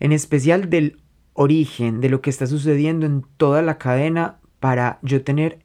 en 0.00 0.12
especial 0.12 0.70
del 0.70 1.02
origen, 1.34 2.00
de 2.00 2.08
lo 2.08 2.22
que 2.22 2.30
está 2.30 2.46
sucediendo 2.46 3.04
en 3.04 3.26
toda 3.36 3.60
la 3.60 3.76
cadena 3.76 4.38
para 4.58 4.98
yo 5.02 5.22
tener 5.22 5.60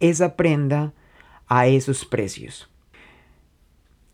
esa 0.00 0.34
prenda 0.34 0.92
a 1.48 1.66
esos 1.66 2.04
precios. 2.04 2.70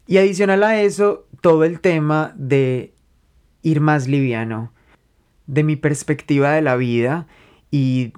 Y 0.07 0.19
adicional 0.19 0.63
a 0.65 0.81
eso, 0.81 1.27
todo 1.41 1.65
el 1.65 1.81
tema 1.81 2.35
de 2.37 2.95
ir 3.63 3.81
más 3.81 4.09
liviano, 4.09 4.73
de 5.47 5.65
mi 5.65 5.77
perspectiva 5.77 6.53
de 6.53 6.63
la 6.63 6.77
vida 6.77 7.27
y 7.71 8.13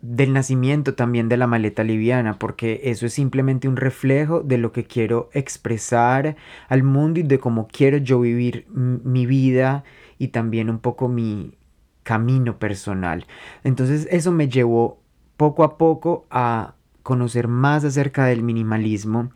del 0.00 0.32
nacimiento 0.32 0.94
también 0.94 1.28
de 1.28 1.36
la 1.36 1.46
maleta 1.46 1.84
liviana, 1.84 2.38
porque 2.38 2.80
eso 2.84 3.04
es 3.04 3.12
simplemente 3.12 3.68
un 3.68 3.76
reflejo 3.76 4.40
de 4.40 4.56
lo 4.56 4.72
que 4.72 4.84
quiero 4.84 5.28
expresar 5.34 6.36
al 6.68 6.82
mundo 6.82 7.20
y 7.20 7.22
de 7.22 7.38
cómo 7.38 7.68
quiero 7.68 7.98
yo 7.98 8.20
vivir 8.20 8.66
mi 8.70 9.26
vida 9.26 9.84
y 10.16 10.28
también 10.28 10.70
un 10.70 10.78
poco 10.78 11.08
mi 11.08 11.58
camino 12.02 12.58
personal. 12.58 13.26
Entonces 13.62 14.08
eso 14.10 14.32
me 14.32 14.48
llevó 14.48 15.02
poco 15.36 15.64
a 15.64 15.76
poco 15.76 16.26
a 16.30 16.74
conocer 17.02 17.48
más 17.48 17.84
acerca 17.84 18.26
del 18.26 18.42
minimalismo, 18.42 19.30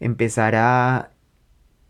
empezar 0.00 0.54
a 0.56 1.10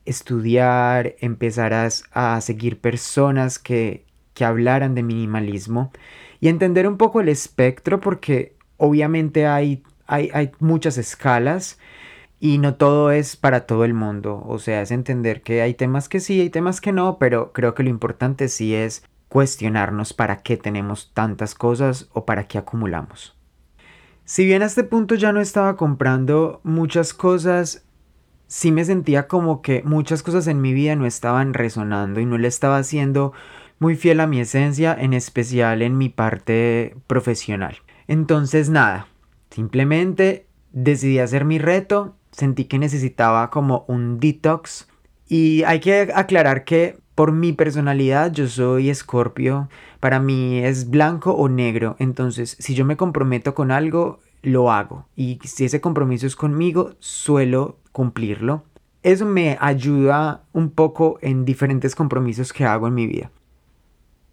estudiar, 0.05 1.15
empezar 1.21 1.73
a, 1.75 2.41
seguir 2.41 2.81
personas 2.81 3.59
que, 3.59 4.05
que 4.35 4.45
hablaran 4.45 4.95
de 4.95 5.03
minimalismo 5.03 5.93
y 6.41 6.49
entender 6.49 6.89
un 6.89 6.97
poco 6.97 7.21
el 7.21 7.29
espectro 7.29 8.01
porque 8.01 8.57
obviamente 8.77 9.47
hay, 9.47 9.83
hay, 10.07 10.31
hay 10.35 10.51
muchas 10.59 10.99
escalas 10.99 11.79
y 12.41 12.59
no 12.59 12.75
todo 12.75 13.13
es 13.13 13.37
para 13.37 13.67
todo 13.67 13.85
el 13.85 13.95
mundo. 13.95 14.43
O 14.47 14.59
sea, 14.59 14.83
es 14.83 14.91
entender 14.91 15.43
que 15.43 15.63
hay 15.63 15.75
temas 15.75 16.09
que 16.09 16.19
sí, 16.19 16.41
hay 16.41 16.51
temas 16.51 16.81
que 16.81 16.91
no, 16.91 17.19
pero 17.19 17.53
creo 17.53 17.75
que 17.75 17.85
lo 17.85 17.89
importante 17.89 18.49
sí 18.49 18.75
es 18.75 19.05
cuestionarnos 19.29 20.13
para 20.13 20.39
qué 20.39 20.57
tenemos 20.57 21.13
tantas 21.15 21.55
cosas 21.55 22.09
o 22.13 22.27
para 22.27 22.49
qué 22.49 22.59
acumulamos. 22.59 23.37
Si 24.25 24.45
bien 24.45 24.63
a 24.63 24.67
este 24.67 24.85
punto 24.85 25.15
ya 25.15 25.33
no 25.33 25.41
estaba 25.41 25.77
comprando 25.77 26.61
muchas 26.63 27.13
cosas, 27.13 27.85
sí 28.47 28.71
me 28.71 28.85
sentía 28.85 29.27
como 29.27 29.63
que 29.63 29.83
muchas 29.85 30.23
cosas 30.23 30.47
en 30.47 30.61
mi 30.61 30.73
vida 30.73 30.95
no 30.95 31.07
estaban 31.07 31.55
resonando 31.55 32.21
y 32.21 32.27
no 32.27 32.39
le 32.39 32.49
estaba 32.49 32.79
haciendo 32.79 33.33
muy 33.81 33.97
fiel 33.97 34.21
a 34.21 34.29
mi 34.29 34.41
esencia, 34.41 34.95
en 34.95 35.13
especial 35.13 35.83
en 35.83 35.99
mi 35.99 36.09
parte 36.09 36.95
profesional. 37.09 37.79
Entonces 38.07 38.71
nada, 38.71 39.09
simplemente 39.51 40.47
decidí 40.71 41.19
hacer 41.19 41.45
mi 41.45 41.59
reto, 41.59 42.17
sentí 42.31 42.67
que 42.67 42.79
necesitaba 42.79 43.51
como 43.51 43.85
un 43.89 44.21
detox 44.21 44.89
y 45.27 45.65
hay 45.65 45.81
que 45.81 46.13
aclarar 46.15 46.65
que 46.65 47.02
por 47.23 47.31
mi 47.31 47.53
personalidad 47.53 48.33
yo 48.33 48.49
soy 48.49 48.91
escorpio, 48.91 49.69
para 50.01 50.19
mí 50.19 50.59
es 50.59 50.91
blanco 50.91 51.31
o 51.31 51.49
negro, 51.49 51.95
entonces 52.01 52.57
si 52.59 52.75
yo 52.75 52.85
me 52.85 52.97
comprometo 52.97 53.55
con 53.55 53.71
algo, 53.71 54.19
lo 54.43 54.73
hago 54.73 55.07
y 55.15 55.39
si 55.45 55.65
ese 55.65 55.81
compromiso 55.81 56.27
es 56.27 56.35
conmigo, 56.35 56.97
suelo 56.99 57.79
cumplirlo. 57.93 58.65
Eso 59.05 59.25
me 59.25 59.57
ayuda 59.61 60.43
un 60.53 60.71
poco 60.71 61.21
en 61.23 61.45
diferentes 61.45 61.95
compromisos 61.95 62.53
que 62.53 62.65
hago 62.65 62.89
en 62.89 62.95
mi 62.95 63.07
vida. 63.07 63.31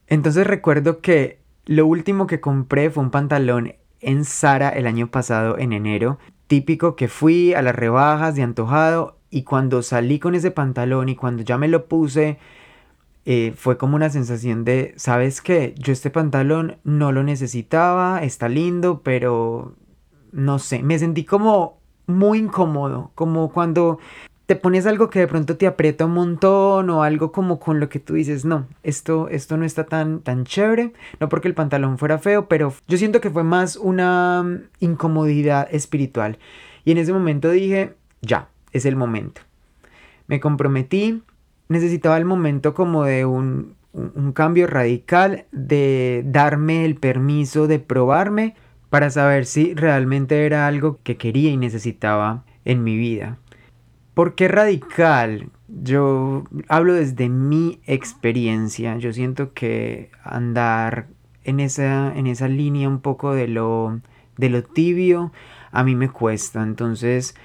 Entonces 0.08 0.48
recuerdo 0.48 1.00
que 1.00 1.38
lo 1.66 1.86
último 1.86 2.26
que 2.26 2.40
compré 2.40 2.90
fue 2.90 3.04
un 3.04 3.12
pantalón 3.12 3.76
en 4.00 4.26
Sara 4.26 4.70
el 4.70 4.88
año 4.88 5.12
pasado 5.12 5.60
en 5.60 5.74
enero, 5.74 6.18
típico 6.48 6.96
que 6.96 7.08
fui 7.08 7.54
a 7.54 7.62
las 7.62 7.76
rebajas 7.76 8.34
de 8.34 8.42
antojado 8.42 9.20
y 9.30 9.44
cuando 9.44 9.84
salí 9.84 10.18
con 10.18 10.34
ese 10.34 10.50
pantalón 10.50 11.08
y 11.08 11.16
cuando 11.16 11.44
ya 11.44 11.60
me 11.60 11.68
lo 11.68 11.86
puse 11.86 12.40
eh, 13.32 13.54
fue 13.56 13.78
como 13.78 13.96
una 13.96 14.10
sensación 14.10 14.66
de, 14.66 14.96
¿sabes 14.96 15.44
qué? 15.44 15.76
Yo 15.78 15.94
este 15.94 16.10
pantalón 16.10 16.78
no 16.84 17.12
lo 17.12 17.22
necesitaba, 17.22 18.24
está 18.24 18.50
lindo, 18.50 19.02
pero 19.04 19.76
no 20.32 20.58
sé, 20.58 20.82
me 20.82 20.98
sentí 20.98 21.26
como 21.26 21.78
muy 22.08 22.40
incómodo, 22.40 23.12
como 23.14 23.52
cuando 23.52 24.00
te 24.48 24.56
pones 24.56 24.88
algo 24.88 25.12
que 25.12 25.20
de 25.20 25.28
pronto 25.28 25.58
te 25.58 25.68
aprieta 25.68 26.08
un 26.08 26.14
montón 26.14 26.90
o 26.90 27.04
algo 27.04 27.32
como 27.32 27.60
con 27.60 27.80
lo 27.80 27.88
que 27.88 28.00
tú 28.00 28.16
dices, 28.16 28.46
no, 28.46 28.66
esto, 28.82 29.30
esto 29.30 29.58
no 29.58 29.66
está 29.66 29.84
tan, 29.84 30.22
tan 30.22 30.44
chévere, 30.44 30.94
no 31.20 31.30
porque 31.30 31.50
el 31.50 31.54
pantalón 31.54 32.00
fuera 32.00 32.18
feo, 32.18 32.48
pero 32.48 32.74
yo 32.88 32.98
siento 32.98 33.22
que 33.22 33.30
fue 33.30 33.44
más 33.44 33.76
una 33.76 34.42
mm, 34.42 34.70
incomodidad 34.80 35.68
espiritual. 35.72 36.40
Y 36.84 36.94
en 36.94 36.98
ese 36.98 37.14
momento 37.14 37.52
dije, 37.52 37.94
ya, 38.24 38.50
es 38.72 38.86
el 38.86 38.96
momento. 38.96 39.42
Me 40.26 40.40
comprometí, 40.40 41.22
necesitaba 41.70 42.18
el 42.18 42.26
momento 42.26 42.74
como 42.74 43.04
de 43.04 43.26
un, 43.26 43.76
un 43.94 44.34
cambio 44.34 44.68
radical, 44.68 45.46
de 45.52 46.24
darme 46.26 46.86
el 46.86 46.96
permiso 46.96 47.68
de 47.68 47.80
probarme 47.80 48.56
para 48.90 49.10
saber 49.10 49.46
si 49.46 49.74
realmente 49.74 50.46
era 50.46 50.68
algo 50.68 51.00
que 51.04 51.18
quería 51.18 51.52
y 51.52 51.58
necesitaba 51.58 52.44
en 52.66 52.84
mi 52.84 52.98
vida. 52.98 53.38
¿Por 54.14 54.36
qué 54.36 54.48
radical? 54.48 55.50
Yo 55.68 56.44
hablo 56.68 56.94
desde 56.94 57.30
mi 57.30 57.80
experiencia. 57.86 58.98
Yo 58.98 59.14
siento 59.14 59.54
que 59.54 60.12
andar 60.24 61.08
en 61.44 61.60
esa, 61.60 62.14
en 62.16 62.28
esa 62.28 62.48
línea 62.48 62.90
un 62.90 63.00
poco 63.00 63.34
de 63.34 63.48
lo, 63.48 64.02
de 64.38 64.50
lo 64.50 64.64
tibio 64.64 65.32
a 65.72 65.84
mí 65.84 65.96
me 65.96 66.10
cuesta. 66.10 66.64
Entonces, 66.64 67.36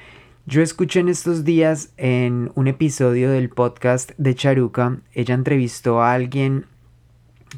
yo 0.46 0.60
escuché 0.60 1.00
en 1.00 1.08
estos 1.08 1.44
días 1.44 1.94
en 1.96 2.52
un 2.54 2.68
episodio 2.68 3.30
del 3.30 3.48
podcast 3.48 4.10
de 4.18 4.34
Charuca, 4.34 4.98
ella 5.14 5.34
entrevistó 5.34 6.02
a 6.02 6.12
alguien 6.12 6.66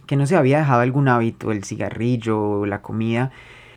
que 0.06 0.14
no 0.14 0.24
se 0.24 0.36
había 0.36 0.58
dejado 0.58 0.82
algún 0.82 1.08
hábito, 1.08 1.50
el 1.50 1.64
cigarrillo 1.64 2.40
o 2.40 2.66
la 2.66 2.82
comida, 2.82 3.32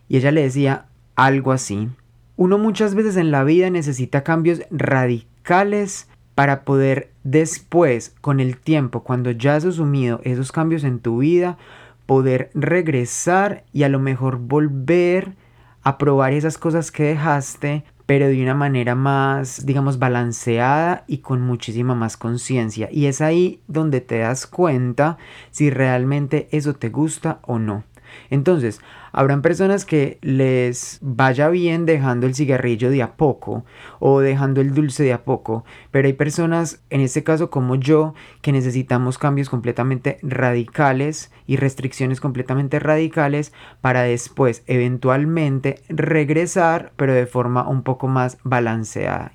y 0.07 0.17
ella 0.17 0.31
le 0.31 0.43
decía 0.43 0.85
algo 1.15 1.51
así. 1.51 1.89
Uno 2.35 2.59
muchas 2.59 2.93
veces 2.93 3.17
en 3.17 3.31
la 3.31 3.43
vida 3.43 3.71
necesita 3.71 4.23
cambios 4.23 4.61
radicales 4.69 6.07
para 6.35 6.63
poder 6.63 7.11
después, 7.23 8.15
con 8.21 8.39
el 8.39 8.57
tiempo, 8.57 9.03
cuando 9.03 9.31
ya 9.31 9.55
has 9.55 9.65
asumido 9.65 10.21
esos 10.23 10.51
cambios 10.51 10.83
en 10.83 10.99
tu 10.99 11.17
vida, 11.17 11.57
poder 12.05 12.51
regresar 12.53 13.63
y 13.73 13.83
a 13.83 13.89
lo 13.89 13.99
mejor 13.99 14.37
volver 14.37 15.33
a 15.81 15.97
probar 15.97 16.33
esas 16.33 16.59
cosas 16.59 16.91
que 16.91 17.03
dejaste, 17.03 17.83
pero 18.09 18.27
de 18.27 18.41
una 18.41 18.55
manera 18.55 18.95
más, 18.95 19.67
digamos, 19.67 19.99
balanceada 19.99 21.03
y 21.05 21.19
con 21.19 21.41
muchísima 21.41 21.93
más 21.93 22.17
conciencia. 22.17 22.89
Y 22.91 23.05
es 23.05 23.21
ahí 23.21 23.61
donde 23.67 24.01
te 24.01 24.17
das 24.17 24.47
cuenta 24.47 25.19
si 25.51 25.69
realmente 25.69 26.49
eso 26.51 26.73
te 26.73 26.89
gusta 26.89 27.37
o 27.43 27.59
no. 27.59 27.83
Entonces, 28.31 28.81
habrán 29.11 29.41
personas 29.41 29.85
que 29.85 30.19
les 30.21 30.99
vaya 31.01 31.49
bien 31.49 31.85
dejando 31.85 32.27
el 32.27 32.35
cigarrillo 32.35 32.89
de 32.89 33.01
a 33.01 33.15
poco 33.15 33.65
o 33.99 34.19
dejando 34.19 34.61
el 34.61 34.73
dulce 34.73 35.03
de 35.03 35.13
a 35.13 35.23
poco, 35.23 35.65
pero 35.91 36.07
hay 36.07 36.13
personas, 36.13 36.81
en 36.89 37.01
este 37.01 37.23
caso 37.23 37.49
como 37.49 37.75
yo, 37.75 38.13
que 38.41 38.51
necesitamos 38.51 39.17
cambios 39.17 39.49
completamente 39.49 40.19
radicales 40.21 41.31
y 41.47 41.57
restricciones 41.57 42.21
completamente 42.21 42.79
radicales 42.79 43.53
para 43.81 44.03
después 44.03 44.63
eventualmente 44.67 45.81
regresar, 45.89 46.93
pero 46.95 47.13
de 47.13 47.25
forma 47.25 47.67
un 47.67 47.83
poco 47.83 48.07
más 48.07 48.37
balanceada. 48.43 49.33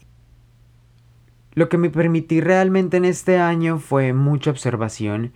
Lo 1.54 1.68
que 1.68 1.78
me 1.78 1.90
permití 1.90 2.40
realmente 2.40 2.96
en 2.96 3.04
este 3.04 3.38
año 3.38 3.78
fue 3.78 4.12
mucha 4.12 4.50
observación, 4.50 5.32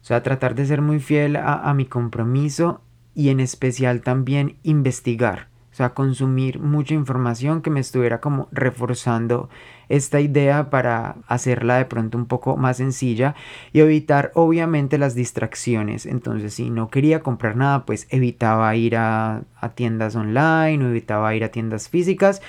o 0.00 0.04
sea, 0.04 0.22
tratar 0.22 0.54
de 0.54 0.66
ser 0.66 0.82
muy 0.82 1.00
fiel 1.00 1.34
a, 1.34 1.54
a 1.54 1.74
mi 1.74 1.84
compromiso 1.84 2.80
y 3.18 3.30
en 3.30 3.40
especial 3.40 4.02
también 4.02 4.58
investigar, 4.62 5.48
o 5.72 5.74
sea, 5.74 5.92
consumir 5.92 6.60
mucha 6.60 6.94
información 6.94 7.62
que 7.62 7.68
me 7.68 7.80
estuviera 7.80 8.20
como 8.20 8.46
reforzando 8.52 9.48
esta 9.88 10.20
idea 10.20 10.70
para 10.70 11.16
hacerla 11.26 11.78
de 11.78 11.86
pronto 11.86 12.16
un 12.16 12.26
poco 12.26 12.56
más 12.56 12.76
sencilla 12.76 13.34
y 13.72 13.80
evitar 13.80 14.30
obviamente 14.36 14.98
las 14.98 15.16
distracciones. 15.16 16.06
Entonces, 16.06 16.54
si 16.54 16.70
no 16.70 16.90
quería 16.90 17.18
comprar 17.18 17.56
nada, 17.56 17.86
pues 17.86 18.06
evitaba 18.10 18.76
ir 18.76 18.94
a, 18.94 19.42
tiendas 19.74 20.14
online 20.14 20.84
o 20.84 20.88
evitaba 20.88 21.34
ir 21.34 21.42
a 21.42 21.50
tiendas 21.50 21.88
físicas 21.88 22.40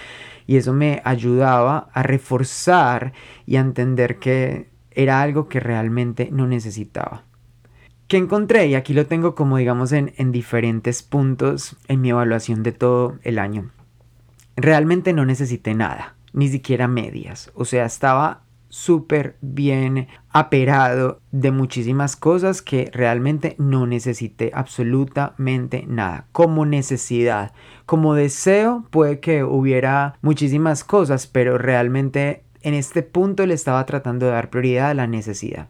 y 0.46 0.58
eso 0.58 0.72
me 0.72 1.02
ayudaba 1.04 1.90
a 1.94 2.04
reforzar 2.04 3.14
y 3.48 3.56
a 3.56 3.62
entender 3.62 4.20
que 4.20 4.70
era 4.92 5.24
algo 5.24 5.50
que 5.50 5.60
realmente 5.60 6.30
no 6.32 6.46
necesitaba. 6.46 7.24
¿Qué 8.10 8.18
encontré? 8.18 8.66
Y 8.66 8.74
aquí 8.74 8.96
lo 8.96 9.06
tengo 9.06 9.36
como 9.36 9.58
digamos 9.58 9.92
en, 9.92 10.14
en 10.18 10.32
diferentes 10.32 11.04
puntos 11.04 11.78
en 11.88 12.02
mi 12.02 12.10
evaluación 12.10 12.64
de 12.64 12.72
todo 12.72 13.20
el 13.22 13.38
año. 13.38 13.70
Realmente 14.56 15.14
no 15.14 15.28
necesité 15.28 15.76
nada, 15.76 16.16
ni 16.34 16.48
siquiera 16.48 16.88
medias. 16.88 17.52
O 17.54 17.66
sea, 17.66 17.86
estaba 17.86 18.42
súper 18.68 19.38
bien 19.42 20.08
aperado 20.32 21.22
de 21.32 21.52
muchísimas 21.52 22.16
cosas 22.16 22.64
que 22.64 22.90
realmente 22.92 23.54
no 23.60 23.86
necesité 23.86 24.50
absolutamente 24.56 25.86
nada. 25.88 26.26
Como 26.32 26.66
necesidad, 26.66 27.54
como 27.86 28.16
deseo, 28.16 28.86
puede 28.90 29.20
que 29.20 29.44
hubiera 29.44 30.16
muchísimas 30.24 30.84
cosas, 30.84 31.28
pero 31.28 31.60
realmente 31.60 32.42
en 32.64 32.74
este 32.74 33.04
punto 33.04 33.46
le 33.46 33.54
estaba 33.54 33.86
tratando 33.86 34.26
de 34.26 34.32
dar 34.32 34.50
prioridad 34.50 34.90
a 34.90 34.96
la 34.96 35.06
necesidad. 35.06 35.70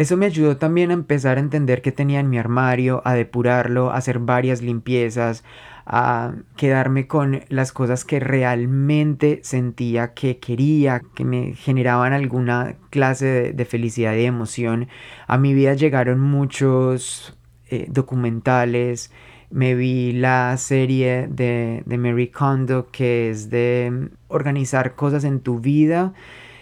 Eso 0.00 0.16
me 0.16 0.24
ayudó 0.24 0.56
también 0.56 0.90
a 0.90 0.94
empezar 0.94 1.36
a 1.36 1.40
entender 1.40 1.82
qué 1.82 1.92
tenía 1.92 2.20
en 2.20 2.30
mi 2.30 2.38
armario, 2.38 3.02
a 3.04 3.12
depurarlo, 3.12 3.90
a 3.90 3.98
hacer 3.98 4.18
varias 4.18 4.62
limpiezas, 4.62 5.44
a 5.84 6.32
quedarme 6.56 7.06
con 7.06 7.42
las 7.50 7.70
cosas 7.72 8.06
que 8.06 8.18
realmente 8.18 9.40
sentía 9.42 10.14
que 10.14 10.38
quería, 10.38 11.02
que 11.14 11.26
me 11.26 11.52
generaban 11.52 12.14
alguna 12.14 12.76
clase 12.88 13.52
de, 13.52 13.64
felicidad 13.66 14.14
y 14.14 14.24
emoción. 14.24 14.88
A 15.26 15.36
mi 15.36 15.52
vida 15.52 15.74
llegaron 15.74 16.18
muchos 16.18 17.36
eh, 17.68 17.84
documentales, 17.90 19.12
me 19.50 19.74
vi 19.74 20.12
la 20.12 20.56
serie 20.56 21.26
de, 21.28 21.82
de 21.84 21.98
Mary 21.98 22.28
Kondo 22.28 22.88
que 22.90 23.28
es 23.28 23.50
de 23.50 24.08
organizar 24.28 24.94
cosas 24.94 25.24
en 25.24 25.40
tu 25.40 25.60
vida, 25.60 26.14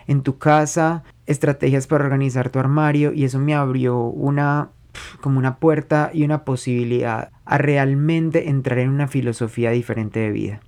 en 0.08 0.22
tu 0.22 0.38
casa, 0.38 1.04
estrategias 1.26 1.86
para 1.86 2.04
organizar 2.04 2.50
tu 2.50 2.58
armario 2.58 3.12
y 3.12 3.22
eso 3.24 3.38
me 3.38 3.54
abrió 3.54 4.00
una 4.00 4.70
como 5.20 5.38
una 5.38 5.58
puerta 5.58 6.10
y 6.12 6.24
una 6.24 6.44
posibilidad 6.44 7.30
a 7.44 7.58
realmente 7.58 8.48
entrar 8.48 8.80
en 8.80 8.90
una 8.90 9.06
filosofía 9.06 9.70
diferente 9.70 10.18
de 10.18 10.32
vida. 10.32 10.60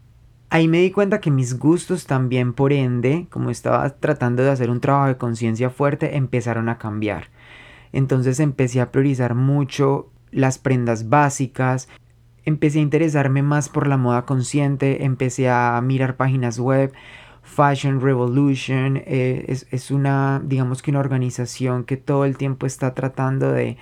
Ahí 0.51 0.69
me 0.69 0.79
di 0.79 0.91
cuenta 0.91 1.21
que 1.21 1.31
mis 1.31 1.59
gustos 1.59 2.07
también, 2.07 2.53
por 2.53 2.73
ende, 2.73 3.27
como 3.31 3.51
estaba 3.51 3.89
tratando 3.97 4.43
de 4.43 4.51
hacer 4.51 4.71
un 4.71 4.81
trabajo 4.81 5.09
de 5.09 5.17
conciencia 5.17 5.71
fuerte, 5.71 6.17
empezaron 6.17 6.69
a 6.69 6.79
cambiar. 6.79 7.29
Entonces 7.93 8.41
empecé 8.41 8.81
a 8.81 8.93
priorizar 8.93 9.35
mucho 9.35 10.11
las 10.31 10.59
prendas 10.59 11.09
básicas, 11.09 11.89
empecé 12.45 12.79
a 12.79 12.83
interesarme 12.83 13.43
más 13.43 13.69
por 13.69 13.87
la 13.87 13.97
moda 13.97 14.27
consciente, 14.27 15.05
empecé 15.05 15.49
a 15.49 15.81
mirar 15.83 16.17
páginas 16.17 16.59
web, 16.59 16.93
Fashion 17.51 18.01
Revolution 18.01 18.97
eh, 18.99 19.45
es, 19.49 19.67
es, 19.71 19.91
una, 19.91 20.41
digamos 20.45 20.83
que 20.83 20.93
una 20.93 21.01
organización 21.01 21.85
que 21.85 21.97
todo 21.97 22.25
el 22.25 22.37
tiempo 22.37 22.65
está 22.65 22.95
tratando 22.95 23.51
de 23.51 23.77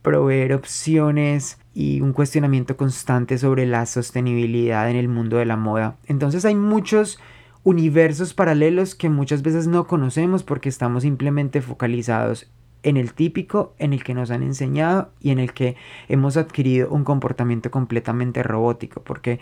proveer 0.00 0.54
opciones 0.54 1.58
y 1.74 2.00
un 2.00 2.12
cuestionamiento 2.12 2.76
constante 2.76 3.36
sobre 3.36 3.66
la 3.66 3.84
sostenibilidad 3.86 4.90
en 4.90 4.96
el 4.96 5.08
mundo 5.08 5.36
de 5.36 5.44
la 5.44 5.56
moda. 5.56 5.98
Entonces 6.06 6.44
hay 6.44 6.54
muchos 6.54 7.20
universos 7.64 8.32
paralelos 8.32 8.94
que 8.94 9.10
muchas 9.10 9.42
veces 9.42 9.66
no 9.66 9.86
conocemos 9.86 10.42
porque 10.42 10.70
estamos 10.70 11.02
simplemente 11.02 11.60
focalizados 11.60 12.50
en 12.82 12.96
el 12.96 13.12
típico, 13.12 13.74
en 13.78 13.92
el 13.92 14.02
que 14.02 14.14
nos 14.14 14.30
han 14.30 14.42
enseñado 14.42 15.12
y 15.20 15.30
en 15.30 15.38
el 15.38 15.52
que 15.52 15.76
hemos 16.08 16.36
adquirido 16.36 16.88
un 16.90 17.04
comportamiento 17.04 17.70
completamente 17.70 18.42
robótico, 18.42 19.02
porque 19.04 19.38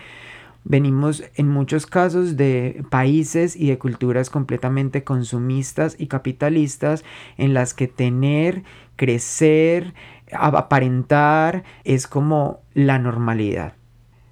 Venimos 0.64 1.24
en 1.36 1.48
muchos 1.48 1.86
casos 1.86 2.36
de 2.36 2.84
países 2.90 3.56
y 3.56 3.68
de 3.68 3.78
culturas 3.78 4.28
completamente 4.30 5.04
consumistas 5.04 5.96
y 5.98 6.06
capitalistas 6.06 7.04
en 7.38 7.54
las 7.54 7.72
que 7.72 7.88
tener, 7.88 8.62
crecer, 8.96 9.94
aparentar 10.32 11.64
es 11.84 12.06
como 12.06 12.60
la 12.74 12.98
normalidad. 12.98 13.74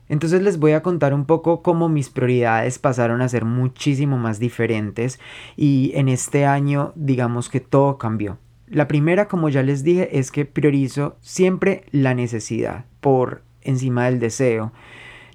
Entonces 0.09 0.43
les 0.43 0.59
voy 0.59 0.73
a 0.73 0.83
contar 0.83 1.13
un 1.13 1.27
poco 1.27 1.63
cómo 1.63 1.89
mis 1.89 2.09
prioridades 2.09 2.79
pasaron 2.79 3.21
a 3.21 3.29
ser 3.29 3.45
muchísimo 3.45 4.17
más 4.17 4.39
diferentes 4.39 5.21
y 5.57 5.93
en 5.95 6.09
este 6.09 6.47
año 6.47 6.93
digamos 6.95 7.49
que 7.49 7.61
todo 7.61 7.99
cambió. 7.99 8.39
La 8.67 8.89
primera, 8.89 9.29
como 9.29 9.49
ya 9.49 9.63
les 9.63 9.83
dije, 9.83 10.19
es 10.19 10.31
que 10.31 10.45
priorizo 10.45 11.17
siempre 11.21 11.85
la 11.91 12.15
necesidad 12.15 12.85
por 13.01 13.43
encima 13.63 14.07
del 14.07 14.19
deseo. 14.19 14.73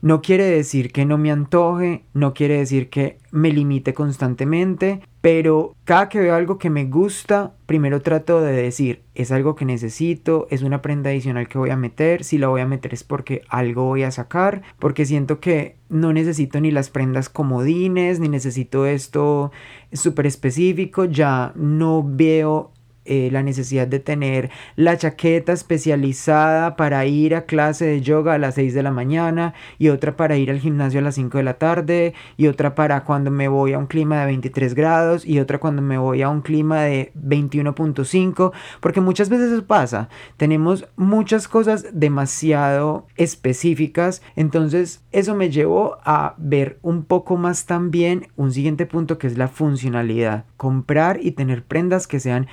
No 0.03 0.21
quiere 0.21 0.43
decir 0.43 0.91
que 0.91 1.05
no 1.05 1.17
me 1.17 1.31
antoje, 1.31 2.03
no 2.13 2.33
quiere 2.33 2.57
decir 2.57 2.89
que 2.89 3.19
me 3.31 3.53
limite 3.53 3.93
constantemente, 3.93 4.99
pero 5.21 5.77
cada 5.85 6.09
que 6.09 6.19
veo 6.19 6.35
algo 6.35 6.57
que 6.57 6.69
me 6.69 6.83
gusta, 6.83 7.53
primero 7.65 8.01
trato 8.01 8.41
de 8.41 8.51
decir, 8.51 9.03
es 9.15 9.31
algo 9.31 9.55
que 9.55 9.63
necesito, 9.63 10.45
es 10.49 10.61
una 10.61 10.81
prenda 10.81 11.09
adicional 11.09 11.47
que 11.47 11.57
voy 11.57 11.69
a 11.69 11.77
meter, 11.77 12.25
si 12.25 12.37
la 12.37 12.49
voy 12.49 12.59
a 12.59 12.67
meter 12.67 12.93
es 12.93 13.05
porque 13.05 13.43
algo 13.47 13.85
voy 13.85 14.03
a 14.03 14.11
sacar, 14.11 14.61
porque 14.77 15.05
siento 15.05 15.39
que 15.39 15.77
no 15.87 16.11
necesito 16.11 16.59
ni 16.59 16.69
las 16.69 16.89
prendas 16.89 17.29
comodines, 17.29 18.19
ni 18.19 18.27
necesito 18.27 18.85
esto 18.85 19.53
súper 19.93 20.25
específico, 20.25 21.05
ya 21.05 21.53
no 21.55 22.03
veo 22.05 22.72
eh, 23.05 23.29
la 23.31 23.43
necesidad 23.43 23.87
de 23.87 23.99
tener 23.99 24.49
la 24.75 24.97
chaqueta 24.97 25.53
especializada 25.53 26.75
para 26.75 27.05
ir 27.05 27.35
a 27.35 27.45
clase 27.45 27.85
de 27.85 28.01
yoga 28.01 28.33
a 28.33 28.37
las 28.37 28.55
6 28.55 28.73
de 28.73 28.83
la 28.83 28.91
mañana 28.91 29.53
y 29.77 29.89
otra 29.89 30.15
para 30.15 30.37
ir 30.37 30.49
al 30.49 30.59
gimnasio 30.59 30.99
a 30.99 31.03
las 31.03 31.15
5 31.15 31.37
de 31.37 31.43
la 31.43 31.55
tarde 31.55 32.13
y 32.37 32.47
otra 32.47 32.75
para 32.75 33.03
cuando 33.03 33.31
me 33.31 33.47
voy 33.47 33.73
a 33.73 33.77
un 33.77 33.87
clima 33.87 34.19
de 34.21 34.25
23 34.27 34.73
grados 34.73 35.25
y 35.25 35.39
otra 35.39 35.59
cuando 35.59 35.81
me 35.81 35.97
voy 35.97 36.21
a 36.21 36.29
un 36.29 36.41
clima 36.41 36.81
de 36.83 37.11
21.5 37.15 38.51
porque 38.79 39.01
muchas 39.01 39.29
veces 39.29 39.51
eso 39.51 39.65
pasa. 39.65 40.09
Tenemos 40.37 40.87
muchas 40.95 41.47
cosas 41.47 41.87
demasiado 41.93 43.07
específicas 43.17 44.21
entonces 44.35 45.03
eso 45.11 45.35
me 45.35 45.49
llevó 45.49 45.97
a 46.03 46.35
ver 46.37 46.79
un 46.81 47.03
poco 47.03 47.37
más 47.37 47.65
también 47.65 48.27
un 48.35 48.51
siguiente 48.51 48.85
punto 48.85 49.17
que 49.17 49.27
es 49.27 49.37
la 49.37 49.47
funcionalidad. 49.47 50.45
Comprar 50.57 51.19
y 51.21 51.31
tener 51.31 51.63
prendas 51.63 52.07
que 52.07 52.19
sean 52.19 52.47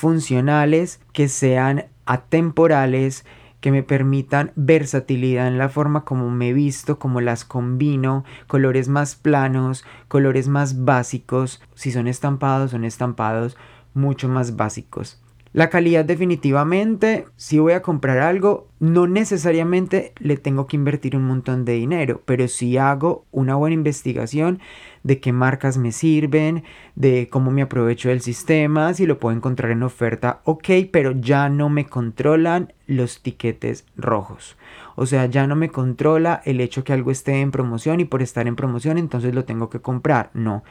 funcionales, 0.00 0.98
que 1.12 1.28
sean 1.28 1.84
atemporales, 2.06 3.26
que 3.60 3.70
me 3.70 3.82
permitan 3.82 4.50
versatilidad 4.56 5.46
en 5.46 5.58
la 5.58 5.68
forma 5.68 6.06
como 6.06 6.30
me 6.30 6.54
visto, 6.54 6.98
como 6.98 7.20
las 7.20 7.44
combino, 7.44 8.24
colores 8.46 8.88
más 8.88 9.14
planos, 9.14 9.84
colores 10.08 10.48
más 10.48 10.86
básicos, 10.86 11.62
si 11.74 11.92
son 11.92 12.08
estampados, 12.08 12.70
son 12.70 12.86
estampados 12.86 13.58
mucho 13.92 14.26
más 14.30 14.56
básicos. 14.56 15.20
La 15.52 15.68
calidad 15.68 16.04
definitivamente, 16.06 17.26
si 17.36 17.58
voy 17.58 17.74
a 17.74 17.82
comprar 17.82 18.18
algo, 18.20 18.68
no 18.78 19.06
necesariamente 19.06 20.14
le 20.18 20.38
tengo 20.38 20.66
que 20.66 20.76
invertir 20.76 21.14
un 21.14 21.26
montón 21.26 21.66
de 21.66 21.72
dinero, 21.72 22.22
pero 22.24 22.48
si 22.48 22.78
hago 22.78 23.26
una 23.32 23.56
buena 23.56 23.74
investigación 23.74 24.60
de 25.02 25.20
qué 25.20 25.32
marcas 25.32 25.78
me 25.78 25.92
sirven, 25.92 26.64
de 26.94 27.28
cómo 27.30 27.50
me 27.50 27.62
aprovecho 27.62 28.08
del 28.08 28.20
sistema, 28.20 28.92
si 28.94 29.06
lo 29.06 29.18
puedo 29.18 29.36
encontrar 29.36 29.70
en 29.70 29.82
oferta, 29.82 30.40
ok, 30.44 30.68
pero 30.92 31.12
ya 31.12 31.48
no 31.48 31.68
me 31.68 31.86
controlan 31.86 32.72
los 32.86 33.22
tiquetes 33.22 33.86
rojos. 33.96 34.56
O 34.96 35.06
sea, 35.06 35.26
ya 35.26 35.46
no 35.46 35.56
me 35.56 35.70
controla 35.70 36.42
el 36.44 36.60
hecho 36.60 36.84
que 36.84 36.92
algo 36.92 37.10
esté 37.10 37.40
en 37.40 37.50
promoción 37.50 38.00
y 38.00 38.04
por 38.04 38.22
estar 38.22 38.46
en 38.46 38.56
promoción 38.56 38.98
entonces 38.98 39.34
lo 39.34 39.44
tengo 39.44 39.70
que 39.70 39.80
comprar. 39.80 40.30
No. 40.34 40.62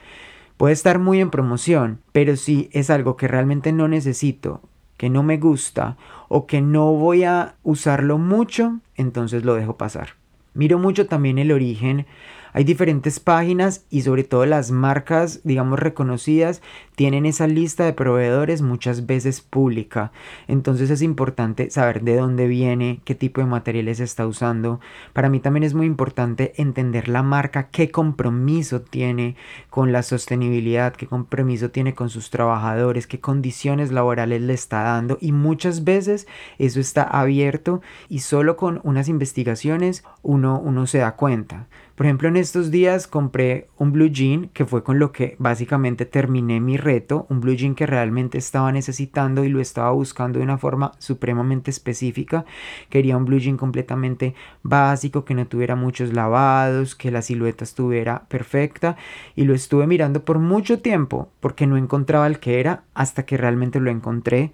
Puede 0.58 0.74
estar 0.74 1.00
muy 1.00 1.22
en 1.22 1.30
promoción, 1.30 2.02
pero 2.12 2.36
si 2.36 2.70
es 2.74 2.90
algo 2.90 3.16
que 3.16 3.28
realmente 3.28 3.72
no 3.72 3.88
necesito, 3.88 4.62
que 4.98 5.10
no 5.10 5.24
me 5.24 5.38
gusta 5.38 5.96
o 6.28 6.46
que 6.46 6.62
no 6.62 6.94
voy 6.94 7.24
a 7.24 7.56
usarlo 7.64 8.18
mucho, 8.18 8.80
entonces 8.96 9.46
lo 9.46 9.56
dejo 9.56 9.78
pasar. 9.78 10.10
Miro 10.54 10.78
mucho 10.78 11.08
también 11.08 11.40
el 11.40 11.54
origen 11.54 12.06
hay 12.54 12.64
diferentes 12.64 13.20
páginas 13.20 13.86
y 13.90 14.02
sobre 14.02 14.24
todo 14.24 14.46
las 14.46 14.72
marcas, 14.72 15.42
digamos, 15.44 15.80
reconocidas, 15.80 16.62
tienen 16.96 17.26
esa 17.26 17.48
lista 17.48 17.86
de 17.86 17.94
proveedores 17.94 18.62
muchas 18.62 19.06
veces 19.06 19.40
pública. 19.40 20.12
Entonces 20.48 20.90
es 20.90 21.02
importante 21.02 21.70
saber 21.70 22.02
de 22.02 22.18
dónde 22.18 22.48
viene, 22.48 23.00
qué 23.06 23.16
tipo 23.16 23.40
de 23.40 23.48
materiales 23.48 24.00
está 24.00 24.28
usando. 24.28 24.82
Para 25.14 25.30
mí 25.30 25.40
también 25.40 25.64
es 25.64 25.74
muy 25.74 25.86
importante 25.86 26.54
entender 26.58 27.08
la 27.08 27.24
marca, 27.24 27.70
qué 27.70 27.90
compromiso 27.90 28.82
tiene 28.82 29.38
con 29.70 29.92
la 29.92 30.04
sostenibilidad, 30.04 30.94
qué 30.94 31.08
compromiso 31.08 31.72
tiene 31.72 31.96
con 31.96 32.10
sus 32.10 32.30
trabajadores, 32.30 33.08
qué 33.08 33.20
condiciones 33.22 33.92
laborales 33.92 34.42
le 34.42 34.54
está 34.54 34.84
dando. 34.84 35.18
Y 35.22 35.32
muchas 35.32 35.84
veces 35.84 36.28
eso 36.58 36.80
está 36.80 37.04
abierto 37.04 37.82
y 38.10 38.20
solo 38.20 38.58
con 38.58 38.82
unas 38.84 39.08
investigaciones 39.08 40.04
uno, 40.22 40.60
uno 40.60 40.86
se 40.88 40.98
da 40.98 41.16
cuenta. 41.16 41.68
Por 42.00 42.06
ejemplo, 42.06 42.30
en 42.30 42.38
estos 42.38 42.72
días 42.72 43.08
compré 43.08 43.68
un 43.78 43.92
blue 43.92 44.08
jean 44.08 44.48
que 44.54 44.66
fue 44.66 44.86
con 44.86 45.00
lo 45.00 45.12
que 45.12 45.36
básicamente 45.38 46.06
terminé 46.06 46.62
mi 46.62 46.78
reto, 46.78 47.26
un 47.30 47.42
blue 47.42 47.56
jean 47.56 47.76
que 47.76 47.86
realmente 47.86 48.38
estaba 48.38 48.72
necesitando 48.72 49.44
y 49.44 49.50
lo 49.50 49.60
estaba 49.60 49.92
buscando 49.92 50.40
de 50.40 50.46
una 50.46 50.58
forma 50.58 50.94
supremamente 50.98 51.72
específica. 51.72 52.46
Quería 52.90 53.18
un 53.18 53.26
blue 53.26 53.40
jean 53.40 53.58
completamente 53.58 54.34
básico, 54.64 55.26
que 55.26 55.36
no 55.36 55.46
tuviera 55.48 55.76
muchos 55.76 56.14
lavados, 56.14 56.96
que 56.96 57.12
la 57.12 57.22
silueta 57.22 57.66
estuviera 57.66 58.30
perfecta 58.30 58.96
y 59.36 59.44
lo 59.44 59.54
estuve 59.54 59.86
mirando 59.86 60.24
por 60.24 60.40
mucho 60.40 60.80
tiempo 60.80 61.28
porque 61.42 61.68
no 61.68 61.76
encontraba 61.76 62.28
el 62.28 62.40
que 62.40 62.62
era 62.62 62.84
hasta 62.94 63.26
que 63.26 63.36
realmente 63.36 63.82
lo 63.82 63.92
encontré. 63.92 64.54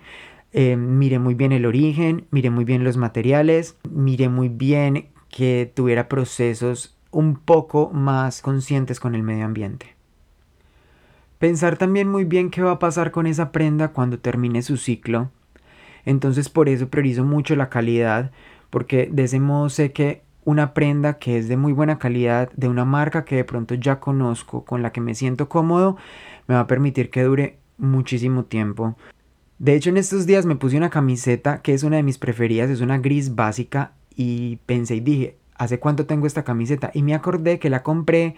Eh, 0.51 0.77
miré 0.77 1.19
muy 1.19 1.35
bien 1.35 1.51
el 1.51 1.67
origen, 1.67 2.25
miré 2.31 2.49
muy 2.49 2.65
bien 2.65 2.83
los 2.83 2.97
materiales, 2.97 3.77
miré 3.87 4.29
muy 4.29 4.49
bien 4.49 5.09
que 5.29 5.71
tuviera 5.75 6.07
procesos 6.07 6.94
un 7.15 7.37
poco 7.37 7.91
más 7.93 8.41
conscientes 8.41 8.99
con 8.99 9.15
el 9.15 9.23
medio 9.23 9.45
ambiente. 9.45 9.95
Pensar 11.39 11.77
también 11.77 12.09
muy 12.09 12.25
bien 12.25 12.49
qué 12.49 12.61
va 12.61 12.71
a 12.71 12.79
pasar 12.79 13.11
con 13.11 13.25
esa 13.25 13.53
prenda 13.53 13.93
cuando 13.93 14.19
termine 14.19 14.61
su 14.61 14.75
ciclo. 14.75 15.31
Entonces 16.03 16.49
por 16.49 16.67
eso 16.67 16.89
priorizo 16.89 17.23
mucho 17.23 17.55
la 17.55 17.69
calidad, 17.69 18.31
porque 18.69 19.07
de 19.09 19.23
ese 19.23 19.39
modo 19.39 19.69
sé 19.69 19.93
que 19.93 20.23
una 20.43 20.73
prenda 20.73 21.17
que 21.17 21.37
es 21.37 21.47
de 21.47 21.55
muy 21.55 21.71
buena 21.71 21.99
calidad, 21.99 22.51
de 22.57 22.67
una 22.67 22.83
marca 22.83 23.23
que 23.23 23.37
de 23.37 23.45
pronto 23.45 23.75
ya 23.75 24.01
conozco, 24.01 24.65
con 24.65 24.81
la 24.81 24.91
que 24.91 24.99
me 24.99 25.15
siento 25.15 25.47
cómodo, 25.47 25.95
me 26.47 26.55
va 26.55 26.61
a 26.61 26.67
permitir 26.67 27.11
que 27.11 27.23
dure 27.23 27.57
muchísimo 27.77 28.43
tiempo. 28.43 28.97
De 29.57 29.73
hecho, 29.73 29.89
en 29.89 29.95
estos 29.95 30.25
días 30.25 30.45
me 30.45 30.57
puse 30.57 30.75
una 30.75 30.89
camiseta 30.89 31.61
que 31.61 31.73
es 31.73 31.83
una 31.83 31.95
de 31.95 32.03
mis 32.03 32.17
preferidas, 32.17 32.69
es 32.69 32.81
una 32.81 32.97
gris 32.97 33.35
básica 33.35 33.93
y 34.17 34.57
pensé 34.65 34.97
y 34.97 34.99
dije, 34.99 35.37
¿hace 35.55 35.79
cuánto 35.79 36.05
tengo 36.05 36.27
esta 36.27 36.43
camiseta? 36.43 36.91
Y 36.93 37.03
me 37.03 37.15
acordé 37.15 37.59
que 37.59 37.69
la 37.69 37.83
compré 37.83 38.35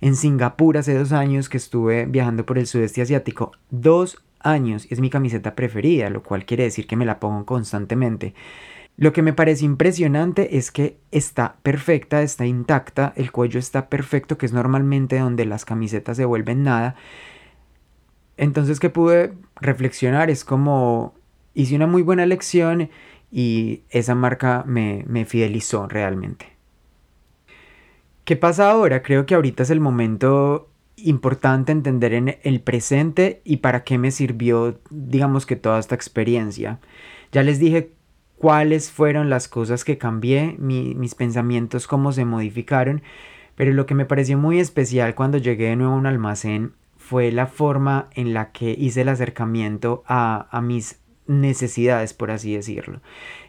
en 0.00 0.16
Singapur 0.16 0.78
hace 0.78 0.94
dos 0.94 1.12
años 1.12 1.48
que 1.48 1.56
estuve 1.56 2.06
viajando 2.06 2.46
por 2.46 2.58
el 2.58 2.66
sudeste 2.66 3.02
asiático. 3.02 3.52
Dos 3.70 4.22
años 4.40 4.86
y 4.90 4.94
es 4.94 5.00
mi 5.00 5.10
camiseta 5.10 5.54
preferida, 5.54 6.10
lo 6.10 6.22
cual 6.22 6.44
quiere 6.44 6.64
decir 6.64 6.86
que 6.86 6.96
me 6.96 7.06
la 7.06 7.20
pongo 7.20 7.44
constantemente. 7.44 8.34
Lo 8.96 9.12
que 9.12 9.22
me 9.22 9.32
parece 9.32 9.64
impresionante 9.64 10.56
es 10.56 10.72
que 10.72 10.98
está 11.12 11.56
perfecta, 11.62 12.22
está 12.22 12.46
intacta, 12.46 13.12
el 13.16 13.30
cuello 13.30 13.60
está 13.60 13.88
perfecto, 13.88 14.38
que 14.38 14.46
es 14.46 14.52
normalmente 14.52 15.18
donde 15.18 15.44
las 15.44 15.64
camisetas 15.64 16.16
se 16.16 16.24
vuelven 16.24 16.64
nada. 16.64 16.96
Entonces 18.36 18.80
que 18.80 18.90
pude 18.90 19.34
reflexionar 19.60 20.30
es 20.30 20.44
como 20.44 21.14
hice 21.54 21.76
una 21.76 21.86
muy 21.86 22.02
buena 22.02 22.26
lección 22.26 22.90
y 23.30 23.82
esa 23.90 24.14
marca 24.14 24.64
me, 24.66 25.04
me 25.06 25.24
fidelizó 25.24 25.86
realmente. 25.86 26.57
¿Qué 28.28 28.36
pasa 28.36 28.70
ahora? 28.70 29.02
Creo 29.02 29.24
que 29.24 29.34
ahorita 29.34 29.62
es 29.62 29.70
el 29.70 29.80
momento 29.80 30.68
importante 30.96 31.72
entender 31.72 32.12
en 32.12 32.36
el 32.42 32.60
presente 32.60 33.40
y 33.42 33.56
para 33.56 33.84
qué 33.84 33.96
me 33.96 34.10
sirvió, 34.10 34.78
digamos 34.90 35.46
que 35.46 35.56
toda 35.56 35.78
esta 35.78 35.94
experiencia. 35.94 36.78
Ya 37.32 37.42
les 37.42 37.58
dije 37.58 37.92
cuáles 38.36 38.90
fueron 38.90 39.30
las 39.30 39.48
cosas 39.48 39.82
que 39.82 39.96
cambié, 39.96 40.56
mis 40.58 41.14
pensamientos, 41.14 41.86
cómo 41.86 42.12
se 42.12 42.26
modificaron, 42.26 43.00
pero 43.54 43.72
lo 43.72 43.86
que 43.86 43.94
me 43.94 44.04
pareció 44.04 44.36
muy 44.36 44.60
especial 44.60 45.14
cuando 45.14 45.38
llegué 45.38 45.70
de 45.70 45.76
nuevo 45.76 45.94
a 45.94 45.96
un 45.96 46.04
almacén 46.04 46.74
fue 46.98 47.32
la 47.32 47.46
forma 47.46 48.10
en 48.12 48.34
la 48.34 48.52
que 48.52 48.76
hice 48.78 49.00
el 49.00 49.08
acercamiento 49.08 50.04
a, 50.06 50.48
a 50.50 50.60
mis 50.60 51.00
necesidades, 51.28 52.14
por 52.14 52.32
así 52.32 52.54
decirlo. 52.54 53.00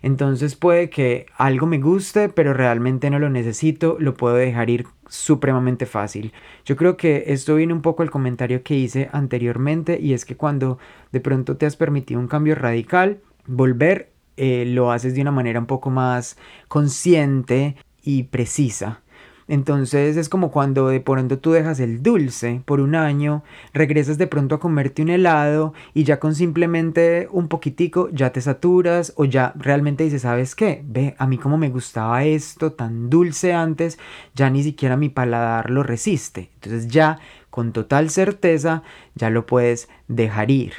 Entonces 0.04 0.56
puede 0.56 0.89
que 0.92 1.26
algo 1.36 1.65
me 1.65 1.80
guste, 1.80 2.30
pero 2.30 2.54
realmente 2.54 3.10
no 3.10 3.18
lo 3.18 3.30
necesito, 3.30 3.98
lo 4.00 4.13
puedo 4.13 4.36
dejar 4.36 4.70
ir 4.70 4.86
supremamente 5.08 5.88
fácil. 5.88 6.34
Yo 6.65 6.76
creo 6.76 6.98
que 6.98 7.24
esto 7.28 7.56
viene 7.56 7.74
un 7.74 7.82
poco 7.82 8.04
al 8.04 8.12
comentario 8.12 8.62
que 8.62 8.76
hice 8.76 9.10
anteriormente 9.12 10.00
y 10.00 10.13
es 10.13 10.26
que 10.26 10.38
cuando 10.38 10.78
de 11.12 11.22
pronto 11.22 11.58
te 11.58 11.65
has 11.65 11.76
permitido 11.76 12.20
un 12.20 12.28
cambio 12.28 12.54
radical, 12.54 13.22
volver 13.48 14.12
eh, 14.38 14.65
lo 14.65 14.92
haces 14.92 15.15
de 15.15 15.22
una 15.22 15.32
manera 15.32 15.60
un 15.60 15.65
poco 15.65 15.89
más 15.89 16.38
consciente 16.68 17.76
y 18.04 18.24
precisa. 18.24 19.02
Entonces 19.50 20.16
es 20.16 20.30
como 20.30 20.52
cuando 20.52 20.90
de 20.90 21.02
pronto 21.02 21.40
tú 21.40 21.52
dejas 21.52 21.80
el 21.80 22.04
dulce 22.04 22.62
por 22.66 22.80
un 22.80 22.94
año, 22.94 23.44
regresas 23.74 24.20
de 24.20 24.28
pronto 24.28 24.54
a 24.56 24.60
comerte 24.60 25.02
un 25.02 25.10
helado 25.10 25.74
y 25.96 26.04
ya 26.04 26.20
con 26.20 26.36
simplemente 26.36 27.28
un 27.32 27.48
poquitico 27.48 28.10
ya 28.12 28.32
te 28.32 28.42
saturas 28.42 29.12
o 29.16 29.26
ya 29.26 29.54
realmente 29.56 30.04
dices, 30.04 30.22
¿sabes 30.22 30.54
qué? 30.54 30.84
Ve, 30.86 31.16
a 31.18 31.26
mí 31.26 31.40
como 31.40 31.58
me 31.58 31.70
gustaba 31.70 32.24
esto 32.24 32.74
tan 32.74 33.10
dulce 33.10 33.54
antes, 33.54 33.98
ya 34.36 34.52
ni 34.52 34.62
siquiera 34.62 34.98
mi 34.98 35.10
paladar 35.10 35.72
lo 35.72 35.82
resiste. 35.82 36.52
Entonces 36.54 36.88
ya 36.88 37.18
con 37.50 37.74
total 37.74 38.12
certeza 38.12 38.84
ya 39.16 39.32
lo 39.32 39.48
puedes 39.48 39.90
dejar 40.08 40.52
ir 40.52 40.74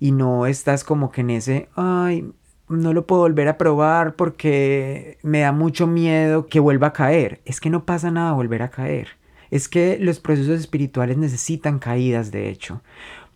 y 0.00 0.12
no 0.12 0.46
estás 0.46 0.82
como 0.82 1.12
que 1.12 1.20
en 1.20 1.30
ese, 1.30 1.68
ay, 1.76 2.32
no 2.68 2.92
lo 2.92 3.06
puedo 3.06 3.22
volver 3.22 3.48
a 3.48 3.58
probar 3.58 4.14
porque 4.14 5.18
me 5.22 5.40
da 5.40 5.52
mucho 5.52 5.86
miedo 5.86 6.46
que 6.46 6.60
vuelva 6.60 6.88
a 6.88 6.92
caer. 6.92 7.40
Es 7.44 7.60
que 7.60 7.70
no 7.70 7.84
pasa 7.84 8.10
nada 8.10 8.32
volver 8.32 8.62
a 8.62 8.70
caer. 8.70 9.08
Es 9.50 9.68
que 9.68 9.98
los 10.00 10.20
procesos 10.20 10.60
espirituales 10.60 11.16
necesitan 11.16 11.78
caídas, 11.78 12.30
de 12.30 12.48
hecho. 12.48 12.82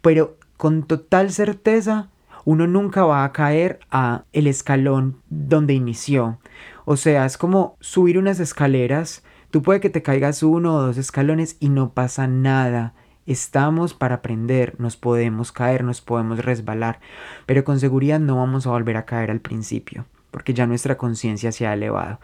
Pero 0.01 0.37
con 0.57 0.83
total 0.83 1.31
certeza, 1.31 2.09
uno 2.45 2.67
nunca 2.67 3.05
va 3.05 3.25
a 3.25 3.33
caer 3.33 3.81
a 3.91 4.25
el 4.33 4.47
escalón 4.47 5.19
donde 5.29 5.75
inició. 5.75 6.39
O 6.85 6.97
sea, 6.97 7.27
es 7.27 7.37
como 7.37 7.77
subir 7.81 8.19
unas 8.19 8.41
escaleras. 8.41 9.23
Tú 9.51 9.63
puede 9.63 9.81
que 9.81 9.91
te 9.91 10.03
caigas 10.03 10.43
uno 10.43 10.75
o 10.75 10.83
dos 10.83 10.97
escalones 10.97 11.57
y 11.61 11.69
no 11.69 11.91
pasa 11.91 12.27
nada. 12.27 12.95
Estamos 13.29 13.93
para 13.93 14.15
aprender, 14.15 14.75
nos 14.79 14.97
podemos 14.97 15.53
caer, 15.53 15.85
nos 15.85 16.01
podemos 16.01 16.43
resbalar, 16.43 16.99
pero 17.45 17.63
con 17.63 17.79
seguridad 17.79 18.19
no 18.19 18.37
vamos 18.37 18.67
a 18.67 18.71
volver 18.71 18.97
a 18.97 19.05
caer 19.05 19.31
al 19.31 19.43
principio, 19.43 20.07
porque 20.31 20.55
ya 20.55 20.67
nuestra 20.67 20.97
conciencia 20.97 21.53
se 21.53 21.67
ha 21.67 21.75
elevado. 21.75 22.21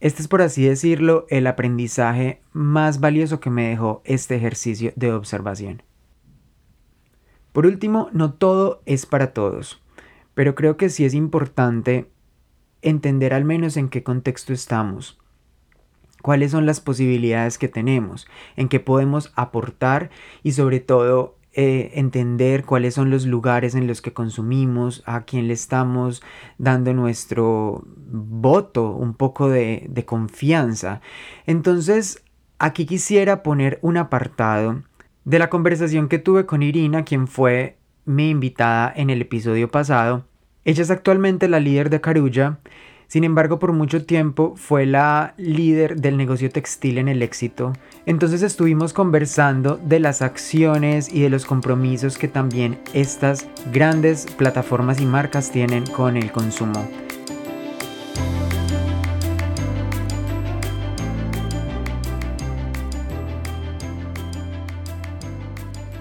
Este 0.00 0.22
es, 0.22 0.28
por 0.28 0.40
así 0.40 0.64
decirlo, 0.64 1.26
el 1.28 1.46
aprendizaje 1.46 2.40
más 2.54 2.98
valioso 2.98 3.40
que 3.40 3.50
me 3.50 3.68
dejó 3.68 4.00
este 4.06 4.34
ejercicio 4.34 4.94
de 4.96 5.12
observación. 5.12 5.82
Por 7.52 7.66
último, 7.66 8.08
no 8.14 8.32
todo 8.32 8.80
es 8.86 9.04
para 9.04 9.34
todos, 9.34 9.82
pero 10.32 10.54
creo 10.54 10.78
que 10.78 10.88
sí 10.88 11.04
es 11.04 11.12
importante 11.12 12.10
entender 12.80 13.34
al 13.34 13.44
menos 13.44 13.76
en 13.76 13.90
qué 13.90 14.02
contexto 14.02 14.54
estamos 14.54 15.21
cuáles 16.22 16.52
son 16.52 16.64
las 16.64 16.80
posibilidades 16.80 17.58
que 17.58 17.68
tenemos, 17.68 18.26
en 18.56 18.68
qué 18.68 18.80
podemos 18.80 19.32
aportar 19.36 20.10
y 20.42 20.52
sobre 20.52 20.80
todo 20.80 21.36
eh, 21.54 21.90
entender 21.96 22.64
cuáles 22.64 22.94
son 22.94 23.10
los 23.10 23.26
lugares 23.26 23.74
en 23.74 23.86
los 23.86 24.00
que 24.00 24.14
consumimos, 24.14 25.02
a 25.04 25.24
quién 25.24 25.48
le 25.48 25.52
estamos 25.52 26.22
dando 26.56 26.94
nuestro 26.94 27.84
voto, 27.86 28.92
un 28.92 29.12
poco 29.12 29.50
de, 29.50 29.86
de 29.90 30.04
confianza. 30.06 31.02
Entonces, 31.44 32.24
aquí 32.58 32.86
quisiera 32.86 33.42
poner 33.42 33.78
un 33.82 33.98
apartado 33.98 34.82
de 35.24 35.38
la 35.38 35.50
conversación 35.50 36.08
que 36.08 36.18
tuve 36.18 36.46
con 36.46 36.62
Irina, 36.62 37.04
quien 37.04 37.28
fue 37.28 37.76
mi 38.06 38.30
invitada 38.30 38.90
en 38.96 39.10
el 39.10 39.20
episodio 39.20 39.70
pasado. 39.70 40.24
Ella 40.64 40.82
es 40.82 40.90
actualmente 40.90 41.48
la 41.48 41.60
líder 41.60 41.90
de 41.90 42.00
Carulla, 42.00 42.60
sin 43.12 43.24
embargo 43.24 43.58
por 43.58 43.74
mucho 43.74 44.06
tiempo 44.06 44.54
fue 44.56 44.86
la 44.86 45.34
líder 45.36 46.00
del 46.00 46.16
negocio 46.16 46.48
textil 46.48 46.96
en 46.96 47.08
el 47.08 47.20
éxito. 47.20 47.74
Entonces 48.06 48.40
estuvimos 48.40 48.94
conversando 48.94 49.76
de 49.76 50.00
las 50.00 50.22
acciones 50.22 51.12
y 51.12 51.20
de 51.20 51.28
los 51.28 51.44
compromisos 51.44 52.16
que 52.16 52.26
también 52.26 52.78
estas 52.94 53.46
grandes 53.70 54.24
plataformas 54.38 54.98
y 54.98 55.04
marcas 55.04 55.50
tienen 55.50 55.84
con 55.84 56.16
el 56.16 56.32
consumo. 56.32 56.88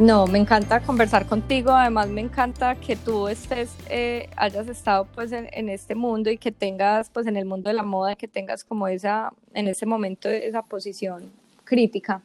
No, 0.02 0.26
me 0.26 0.40
encanta 0.40 0.80
conversar 0.80 1.28
contigo, 1.28 1.70
además 1.70 2.10
me 2.10 2.22
encanta 2.22 2.74
que 2.74 2.96
tú 2.96 3.28
estés, 3.28 3.70
eh, 3.88 4.32
hayas 4.36 4.68
estado 4.68 5.06
pues 5.06 5.32
en, 5.32 5.70
este 5.70 5.94
mundo 5.94 6.32
y 6.32 6.40
que 6.40 6.52
tengas 6.52 7.12
pues 7.12 7.28
en 7.28 7.38
el 7.38 7.46
mundo 7.46 7.70
de 7.70 7.76
la 7.76 7.84
moda, 7.84 8.16
que 8.16 8.28
tengas 8.28 8.64
como 8.64 8.88
esa, 8.88 9.32
en 9.54 9.68
ese 9.68 9.86
momento 9.86 10.28
esa 10.28 10.64
posición 10.64 11.32
crítica, 11.66 12.24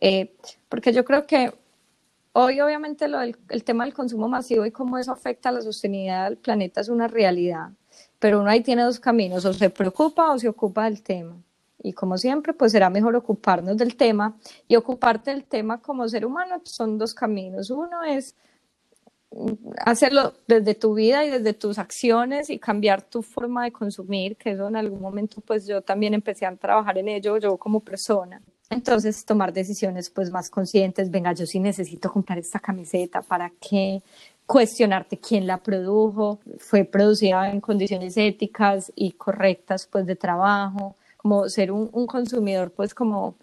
eh, 0.00 0.32
porque 0.70 0.94
yo 0.94 1.04
creo 1.04 1.26
que 1.26 1.52
hoy 2.32 2.62
obviamente 2.62 3.06
lo 3.08 3.20
el 3.20 3.62
tema 3.62 3.84
del 3.84 3.92
consumo 3.92 4.26
masivo 4.26 4.64
y 4.64 4.70
cómo 4.70 4.96
eso 4.96 5.12
afecta 5.12 5.50
a 5.50 5.52
la 5.52 5.60
sostenibilidad 5.60 6.30
del 6.30 6.38
planeta 6.38 6.80
es 6.80 6.88
una 6.88 7.08
realidad, 7.08 7.72
pero 8.18 8.40
uno 8.40 8.48
ahí 8.48 8.62
tiene 8.62 8.84
dos 8.84 8.98
caminos, 8.98 9.44
o 9.44 9.52
se 9.52 9.68
preocupa 9.68 10.32
o 10.32 10.38
se 10.38 10.48
ocupa 10.48 10.84
del 10.84 11.02
tema. 11.02 11.36
Y 11.82 11.92
como 11.92 12.16
siempre, 12.16 12.52
pues 12.52 12.72
será 12.72 12.90
mejor 12.90 13.16
ocuparnos 13.16 13.76
del 13.76 13.96
tema. 13.96 14.36
Y 14.68 14.76
ocuparte 14.76 15.30
del 15.30 15.44
tema 15.44 15.80
como 15.80 16.08
ser 16.08 16.24
humano 16.24 16.60
son 16.64 16.96
dos 16.98 17.12
caminos. 17.14 17.70
Uno 17.70 18.02
es 18.02 18.36
hacerlo 19.84 20.34
desde 20.46 20.74
tu 20.74 20.94
vida 20.94 21.24
y 21.24 21.30
desde 21.30 21.54
tus 21.54 21.78
acciones 21.78 22.50
y 22.50 22.58
cambiar 22.58 23.02
tu 23.02 23.22
forma 23.22 23.64
de 23.64 23.72
consumir, 23.72 24.36
que 24.36 24.52
eso 24.52 24.68
en 24.68 24.76
algún 24.76 25.00
momento 25.00 25.40
pues 25.40 25.66
yo 25.66 25.80
también 25.82 26.14
empecé 26.14 26.46
a 26.46 26.54
trabajar 26.54 26.98
en 26.98 27.08
ello, 27.08 27.38
yo 27.38 27.56
como 27.56 27.80
persona. 27.80 28.42
Entonces 28.70 29.24
tomar 29.24 29.52
decisiones 29.52 30.10
pues 30.10 30.30
más 30.30 30.48
conscientes, 30.48 31.10
venga, 31.10 31.32
yo 31.32 31.46
sí 31.46 31.60
necesito 31.60 32.10
comprar 32.10 32.38
esta 32.38 32.58
camiseta, 32.58 33.22
¿para 33.22 33.50
qué? 33.60 34.02
Cuestionarte 34.46 35.18
quién 35.18 35.46
la 35.46 35.58
produjo, 35.58 36.40
fue 36.58 36.84
producida 36.84 37.50
en 37.50 37.60
condiciones 37.60 38.16
éticas 38.16 38.92
y 38.94 39.12
correctas 39.12 39.86
pues 39.90 40.06
de 40.06 40.16
trabajo, 40.16 40.96
como 41.22 41.48
ser 41.48 41.70
un, 41.70 41.88
consumidor 42.06 42.72
pues 42.72 42.94
como 42.94 43.36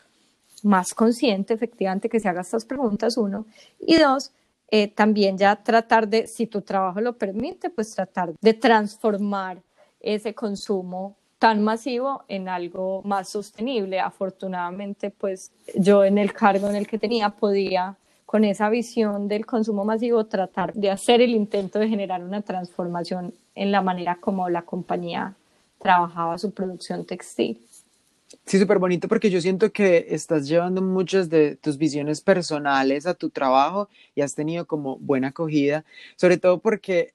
más 0.63 0.93
consciente 0.93 1.53
efectivamente 1.53 2.09
que 2.09 2.19
se 2.19 2.27
haga 2.27 2.41
estas 2.41 2.65
preguntas, 2.65 3.15
uno, 3.15 3.45
y 3.79 3.95
dos, 3.95 4.31
eh, 4.69 4.89
también 4.89 5.37
ya 5.37 5.55
tratar 5.55 6.07
de, 6.09 6.27
si 6.27 6.45
tu 6.45 6.61
trabajo 6.61 6.99
lo 6.99 7.13
permite, 7.13 7.69
pues 7.69 7.95
tratar 7.95 8.33
de 8.39 8.53
transformar 8.53 9.61
ese 10.01 10.33
consumo 10.35 11.15
tan 11.39 11.63
masivo 11.63 12.23
en 12.27 12.49
algo 12.49 13.01
más 13.03 13.29
sostenible. 13.29 14.01
Afortunadamente, 14.01 15.09
pues 15.09 15.51
yo 15.73 16.03
en 16.03 16.17
el 16.17 16.33
cargo 16.33 16.67
en 16.67 16.75
el 16.75 16.85
que 16.85 16.99
tenía 16.99 17.29
podía, 17.29 17.95
con 18.25 18.43
esa 18.43 18.69
visión 18.69 19.29
del 19.29 19.45
consumo 19.45 19.85
masivo, 19.85 20.25
tratar 20.25 20.73
de 20.73 20.91
hacer 20.91 21.21
el 21.21 21.31
intento 21.31 21.79
de 21.79 21.87
generar 21.87 22.21
una 22.21 22.41
transformación 22.41 23.33
en 23.55 23.71
la 23.71 23.81
manera 23.81 24.17
como 24.19 24.49
la 24.49 24.63
compañía 24.63 25.33
trabajaba 25.79 26.37
su 26.37 26.51
producción 26.51 27.05
textil. 27.05 27.59
Sí, 28.45 28.59
súper 28.59 28.77
bonito 28.77 29.07
porque 29.07 29.31
yo 29.31 29.41
siento 29.41 29.71
que 29.71 30.07
estás 30.09 30.47
llevando 30.47 30.81
muchas 30.81 31.29
de 31.29 31.55
tus 31.55 31.77
visiones 31.77 32.21
personales 32.21 33.07
a 33.07 33.15
tu 33.15 33.31
trabajo 33.31 33.89
y 34.13 34.21
has 34.21 34.35
tenido 34.35 34.67
como 34.67 34.97
buena 34.99 35.29
acogida, 35.29 35.83
sobre 36.15 36.37
todo 36.37 36.59
porque 36.59 37.13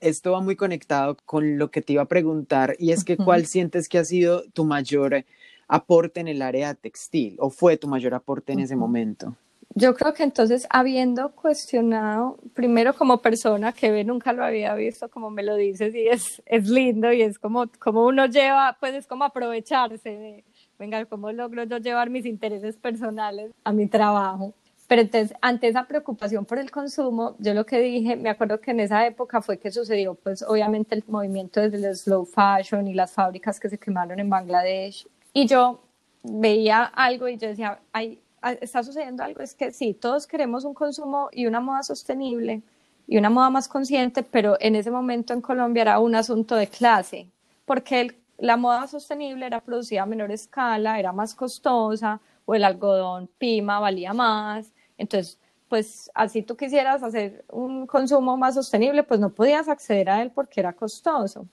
esto 0.00 0.32
va 0.32 0.40
muy 0.40 0.56
conectado 0.56 1.16
con 1.24 1.58
lo 1.58 1.70
que 1.70 1.80
te 1.80 1.94
iba 1.94 2.02
a 2.02 2.06
preguntar 2.08 2.76
y 2.78 2.92
es 2.92 3.04
que 3.04 3.16
cuál 3.16 3.46
sientes 3.46 3.88
que 3.88 3.98
ha 3.98 4.04
sido 4.04 4.42
tu 4.52 4.64
mayor 4.64 5.24
aporte 5.68 6.20
en 6.20 6.28
el 6.28 6.42
área 6.42 6.74
textil 6.74 7.36
o 7.38 7.48
fue 7.48 7.78
tu 7.78 7.88
mayor 7.88 8.12
aporte 8.12 8.52
en 8.52 8.60
ese 8.60 8.76
momento. 8.76 9.36
Yo 9.74 9.94
creo 9.94 10.12
que 10.12 10.22
entonces, 10.22 10.66
habiendo 10.68 11.32
cuestionado, 11.32 12.38
primero 12.52 12.94
como 12.94 13.22
persona 13.22 13.72
que 13.72 13.90
ve, 13.90 14.04
nunca 14.04 14.32
lo 14.32 14.44
había 14.44 14.74
visto, 14.74 15.08
como 15.08 15.30
me 15.30 15.42
lo 15.42 15.56
dices, 15.56 15.94
y 15.94 16.08
es, 16.08 16.42
es 16.44 16.68
lindo 16.68 17.10
y 17.12 17.22
es 17.22 17.38
como, 17.38 17.64
como 17.78 18.04
uno 18.04 18.26
lleva, 18.26 18.76
pues 18.78 18.94
es 18.94 19.06
como 19.06 19.24
aprovecharse 19.24 20.10
de, 20.10 20.44
venga, 20.78 21.04
¿cómo 21.06 21.32
logro 21.32 21.64
yo 21.64 21.78
llevar 21.78 22.10
mis 22.10 22.26
intereses 22.26 22.76
personales 22.76 23.52
a 23.64 23.72
mi 23.72 23.86
trabajo? 23.86 24.52
Pero 24.88 25.02
entonces, 25.02 25.34
ante 25.40 25.68
esa 25.68 25.84
preocupación 25.84 26.44
por 26.44 26.58
el 26.58 26.70
consumo, 26.70 27.34
yo 27.38 27.54
lo 27.54 27.64
que 27.64 27.80
dije, 27.80 28.14
me 28.16 28.28
acuerdo 28.28 28.60
que 28.60 28.72
en 28.72 28.80
esa 28.80 29.06
época 29.06 29.40
fue 29.40 29.58
que 29.58 29.70
sucedió, 29.70 30.14
pues 30.14 30.42
obviamente 30.42 30.94
el 30.94 31.02
movimiento 31.06 31.60
desde 31.60 31.88
el 31.88 31.96
slow 31.96 32.26
fashion 32.26 32.86
y 32.86 32.92
las 32.92 33.12
fábricas 33.12 33.58
que 33.58 33.70
se 33.70 33.78
quemaron 33.78 34.20
en 34.20 34.28
Bangladesh. 34.28 35.08
Y 35.32 35.46
yo 35.46 35.80
veía 36.22 36.84
algo 36.84 37.26
y 37.26 37.38
yo 37.38 37.48
decía, 37.48 37.80
hay 37.92 38.21
está 38.60 38.82
sucediendo 38.82 39.22
algo, 39.22 39.40
es 39.40 39.54
que 39.54 39.72
sí, 39.72 39.94
todos 39.94 40.26
queremos 40.26 40.64
un 40.64 40.74
consumo 40.74 41.28
y 41.32 41.46
una 41.46 41.60
moda 41.60 41.82
sostenible 41.82 42.62
y 43.06 43.18
una 43.18 43.30
moda 43.30 43.50
más 43.50 43.68
consciente, 43.68 44.22
pero 44.22 44.56
en 44.60 44.74
ese 44.76 44.90
momento 44.90 45.32
en 45.32 45.40
Colombia 45.40 45.82
era 45.82 45.98
un 45.98 46.14
asunto 46.14 46.56
de 46.56 46.66
clase, 46.66 47.28
porque 47.64 48.18
la 48.38 48.56
moda 48.56 48.86
sostenible 48.86 49.46
era 49.46 49.60
producida 49.60 50.02
a 50.02 50.06
menor 50.06 50.32
escala, 50.32 50.98
era 50.98 51.12
más 51.12 51.34
costosa, 51.34 52.20
o 52.44 52.54
el 52.54 52.64
algodón 52.64 53.28
pima 53.38 53.78
valía 53.80 54.12
más, 54.12 54.72
entonces 54.98 55.38
pues 55.68 56.10
así 56.12 56.42
tú 56.42 56.54
quisieras 56.54 57.02
hacer 57.02 57.46
un 57.50 57.86
consumo 57.86 58.36
más 58.36 58.56
sostenible, 58.56 59.04
pues 59.04 59.20
no 59.20 59.30
podías 59.30 59.68
acceder 59.68 60.10
a 60.10 60.20
él 60.20 60.30
porque 60.30 60.60
era 60.60 60.74
costoso. 60.74 61.46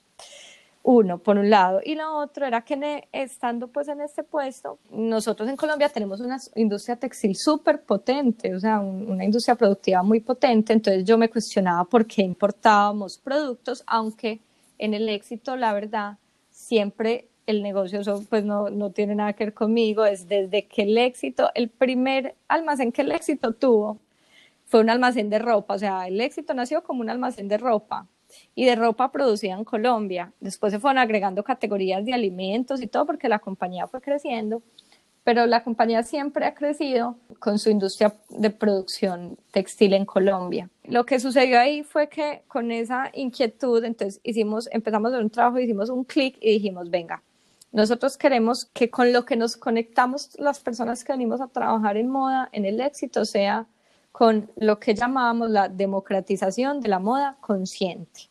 Uno, 0.81 1.17
por 1.19 1.37
un 1.37 1.49
lado. 1.49 1.81
Y 1.83 1.95
lo 1.95 2.17
otro 2.17 2.45
era 2.45 2.61
que 2.61 3.07
estando 3.11 3.67
pues 3.67 3.87
en 3.89 4.01
este 4.01 4.23
puesto, 4.23 4.79
nosotros 4.91 5.49
en 5.49 5.57
Colombia 5.57 5.89
tenemos 5.89 6.21
una 6.21 6.39
industria 6.55 6.95
textil 6.95 7.35
súper 7.35 7.81
potente, 7.81 8.55
o 8.55 8.59
sea, 8.59 8.79
una 8.79 9.25
industria 9.25 9.55
productiva 9.55 10.03
muy 10.03 10.21
potente. 10.21 10.73
Entonces 10.73 11.03
yo 11.03 11.17
me 11.17 11.29
cuestionaba 11.29 11.83
por 11.83 12.05
qué 12.05 12.21
importábamos 12.21 13.17
productos, 13.17 13.83
aunque 13.87 14.39
en 14.77 14.93
el 14.93 15.09
éxito, 15.09 15.57
la 15.57 15.73
verdad, 15.73 16.17
siempre 16.49 17.27
el 17.45 17.63
negocio 17.63 18.01
pues 18.29 18.45
no, 18.45 18.69
no 18.69 18.91
tiene 18.91 19.15
nada 19.15 19.33
que 19.33 19.45
ver 19.45 19.53
conmigo, 19.53 20.05
es 20.05 20.27
desde 20.27 20.67
que 20.67 20.83
el 20.83 20.97
éxito, 20.97 21.49
el 21.55 21.69
primer 21.69 22.35
almacén 22.47 22.91
que 22.91 23.01
el 23.01 23.11
éxito 23.11 23.53
tuvo 23.53 23.97
fue 24.65 24.81
un 24.81 24.89
almacén 24.91 25.31
de 25.31 25.39
ropa, 25.39 25.73
o 25.73 25.79
sea, 25.79 26.07
el 26.07 26.21
éxito 26.21 26.53
nació 26.53 26.83
como 26.83 27.01
un 27.01 27.09
almacén 27.09 27.47
de 27.47 27.57
ropa 27.57 28.05
y 28.55 28.65
de 28.65 28.75
ropa 28.75 29.11
producida 29.11 29.53
en 29.53 29.63
Colombia. 29.63 30.33
Después 30.39 30.73
se 30.73 30.79
fueron 30.79 30.97
agregando 30.97 31.43
categorías 31.43 32.05
de 32.05 32.13
alimentos 32.13 32.81
y 32.81 32.87
todo 32.87 33.05
porque 33.05 33.29
la 33.29 33.39
compañía 33.39 33.87
fue 33.87 34.01
creciendo, 34.01 34.61
pero 35.23 35.45
la 35.45 35.63
compañía 35.63 36.03
siempre 36.03 36.45
ha 36.45 36.55
crecido 36.55 37.15
con 37.39 37.59
su 37.59 37.69
industria 37.69 38.15
de 38.29 38.49
producción 38.49 39.37
textil 39.51 39.93
en 39.93 40.05
Colombia. 40.05 40.69
Lo 40.83 41.05
que 41.05 41.19
sucedió 41.19 41.59
ahí 41.59 41.83
fue 41.83 42.09
que 42.09 42.41
con 42.47 42.71
esa 42.71 43.11
inquietud, 43.13 43.83
entonces 43.83 44.21
hicimos, 44.23 44.67
empezamos 44.71 45.13
un 45.13 45.29
trabajo, 45.29 45.59
hicimos 45.59 45.89
un 45.89 46.03
clic 46.03 46.37
y 46.41 46.53
dijimos, 46.53 46.89
venga, 46.89 47.21
nosotros 47.71 48.17
queremos 48.17 48.65
que 48.73 48.89
con 48.89 49.13
lo 49.13 49.25
que 49.25 49.35
nos 49.35 49.55
conectamos 49.55 50.31
las 50.39 50.59
personas 50.59 51.03
que 51.03 51.13
venimos 51.13 51.41
a 51.41 51.47
trabajar 51.47 51.97
en 51.97 52.09
moda, 52.09 52.49
en 52.51 52.65
el 52.65 52.81
éxito, 52.81 53.25
sea 53.25 53.67
con 54.19 54.51
lo 54.57 54.81
que 54.81 54.93
llamábamos 54.95 55.49
la 55.49 55.69
democratización 55.69 56.81
de 56.81 56.89
la 56.89 56.99
moda 56.99 57.37
consciente. 57.39 58.27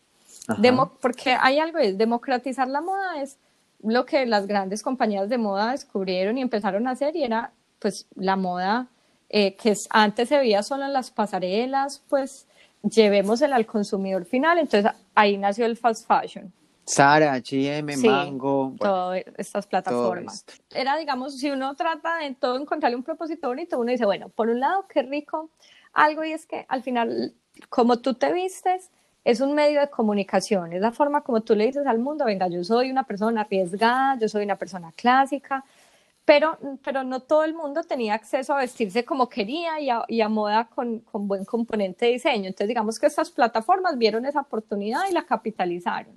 porque 1.00 1.30
hay 1.30 1.58
algo, 1.60 1.78
es 1.78 1.96
democratizar 1.96 2.68
la 2.68 2.82
moda 2.82 3.22
es 3.22 3.38
lo 3.82 4.04
que 4.04 4.26
las 4.26 4.46
grandes 4.46 4.82
compañías 4.82 5.30
de 5.30 5.38
moda 5.38 5.70
descubrieron 5.70 6.36
y 6.36 6.42
empezaron 6.42 6.86
a 6.86 6.90
hacer 6.90 7.16
y 7.16 7.24
era 7.24 7.52
pues 7.78 8.06
la 8.16 8.36
moda 8.36 8.88
eh, 9.30 9.54
que 9.54 9.72
antes 9.88 10.28
se 10.28 10.36
veía 10.36 10.62
solo 10.62 10.84
en 10.84 10.92
las 10.92 11.10
pasarelas, 11.10 12.02
pues 12.10 12.46
llevémosela 12.82 13.56
al 13.56 13.64
consumidor 13.64 14.26
final, 14.26 14.58
entonces 14.58 14.92
ahí 15.14 15.38
nació 15.38 15.64
el 15.64 15.78
fast 15.78 16.06
fashion. 16.06 16.52
Sara, 16.84 17.32
H&M, 17.32 17.96
Mango, 17.96 18.74
todas 18.78 19.22
estas 19.38 19.66
plataformas. 19.66 20.44
Era, 20.74 20.96
digamos, 20.98 21.38
si 21.38 21.50
uno 21.50 21.74
trata 21.76 22.18
de 22.18 22.34
todo 22.34 22.58
encontrarle 22.58 22.96
un 22.96 23.02
propósito 23.02 23.48
bonito, 23.48 23.78
uno 23.78 23.90
dice, 23.90 24.04
bueno, 24.04 24.28
por 24.28 24.48
un 24.48 24.60
lado, 24.60 24.86
qué 24.88 25.02
rico 25.02 25.50
algo 25.98 26.24
y 26.24 26.32
es 26.32 26.46
que 26.46 26.64
al 26.68 26.82
final, 26.82 27.34
como 27.68 27.98
tú 27.98 28.14
te 28.14 28.32
vistes, 28.32 28.90
es 29.24 29.40
un 29.40 29.54
medio 29.54 29.80
de 29.80 29.90
comunicación, 29.90 30.72
es 30.72 30.80
la 30.80 30.92
forma 30.92 31.22
como 31.22 31.42
tú 31.42 31.54
le 31.54 31.66
dices 31.66 31.86
al 31.86 31.98
mundo, 31.98 32.24
venga, 32.24 32.48
yo 32.48 32.64
soy 32.64 32.90
una 32.90 33.04
persona 33.04 33.42
arriesgada, 33.42 34.18
yo 34.18 34.28
soy 34.28 34.44
una 34.44 34.56
persona 34.56 34.92
clásica, 34.92 35.64
pero, 36.24 36.58
pero 36.84 37.04
no 37.04 37.20
todo 37.20 37.44
el 37.44 37.54
mundo 37.54 37.82
tenía 37.84 38.14
acceso 38.14 38.54
a 38.54 38.58
vestirse 38.58 39.04
como 39.04 39.28
quería 39.28 39.80
y 39.80 39.90
a, 39.90 40.04
y 40.08 40.20
a 40.20 40.28
moda 40.28 40.68
con, 40.74 41.00
con, 41.00 41.26
buen 41.26 41.44
componente 41.44 42.06
de 42.06 42.12
diseño. 42.12 42.48
Entonces, 42.48 42.68
digamos 42.68 42.98
que 42.98 43.06
estas 43.06 43.30
plataformas 43.30 43.96
vieron 43.96 44.26
esa 44.26 44.42
oportunidad 44.42 45.00
y 45.10 45.14
la 45.14 45.24
capitalizaron. 45.24 46.14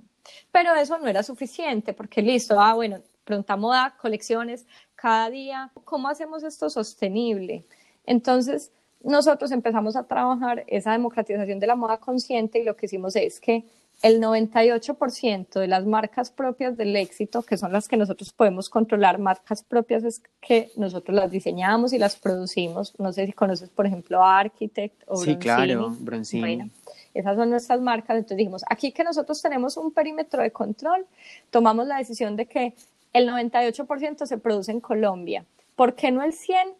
Pero 0.50 0.74
eso 0.74 0.98
no 0.98 1.08
era 1.08 1.22
suficiente, 1.22 1.94
porque 1.94 2.20
listo, 2.22 2.60
ah, 2.60 2.74
bueno, 2.74 2.98
pronta 3.24 3.56
moda, 3.56 3.94
colecciones 4.00 4.66
cada 4.94 5.30
día, 5.30 5.70
¿cómo 5.84 6.08
hacemos 6.08 6.42
esto 6.42 6.68
sostenible? 6.70 7.64
Entonces, 8.04 8.70
nosotros 9.04 9.50
empezamos 9.52 9.96
a 9.96 10.04
trabajar 10.04 10.64
esa 10.66 10.92
democratización 10.92 11.58
de 11.58 11.66
la 11.66 11.76
moda 11.76 11.98
consciente 11.98 12.58
y 12.58 12.64
lo 12.64 12.76
que 12.76 12.86
hicimos 12.86 13.16
es 13.16 13.40
que 13.40 13.64
el 14.02 14.20
98% 14.20 15.60
de 15.60 15.68
las 15.68 15.86
marcas 15.86 16.30
propias 16.30 16.76
del 16.76 16.96
éxito, 16.96 17.42
que 17.42 17.56
son 17.56 17.72
las 17.72 17.86
que 17.86 17.96
nosotros 17.96 18.32
podemos 18.32 18.68
controlar, 18.68 19.18
marcas 19.20 19.62
propias 19.62 20.02
es 20.02 20.22
que 20.40 20.72
nosotros 20.76 21.14
las 21.14 21.30
diseñamos 21.30 21.92
y 21.92 21.98
las 21.98 22.16
producimos. 22.16 22.98
No 22.98 23.12
sé 23.12 23.26
si 23.26 23.32
conoces, 23.32 23.70
por 23.70 23.86
ejemplo, 23.86 24.24
Architect 24.24 25.04
o 25.06 25.18
Sí, 25.18 25.36
claro, 25.36 25.94
Bronzini. 26.00 26.68
esas 27.14 27.36
son 27.36 27.50
nuestras 27.50 27.80
marcas. 27.80 28.16
Entonces 28.16 28.38
dijimos, 28.38 28.64
aquí 28.68 28.90
que 28.90 29.04
nosotros 29.04 29.40
tenemos 29.40 29.76
un 29.76 29.92
perímetro 29.92 30.42
de 30.42 30.50
control, 30.50 31.06
tomamos 31.50 31.86
la 31.86 31.98
decisión 31.98 32.34
de 32.34 32.46
que 32.46 32.74
el 33.12 33.28
98% 33.28 34.26
se 34.26 34.38
produce 34.38 34.72
en 34.72 34.80
Colombia. 34.80 35.44
¿Por 35.76 35.94
qué 35.94 36.10
no 36.10 36.24
el 36.24 36.32
100%? 36.32 36.74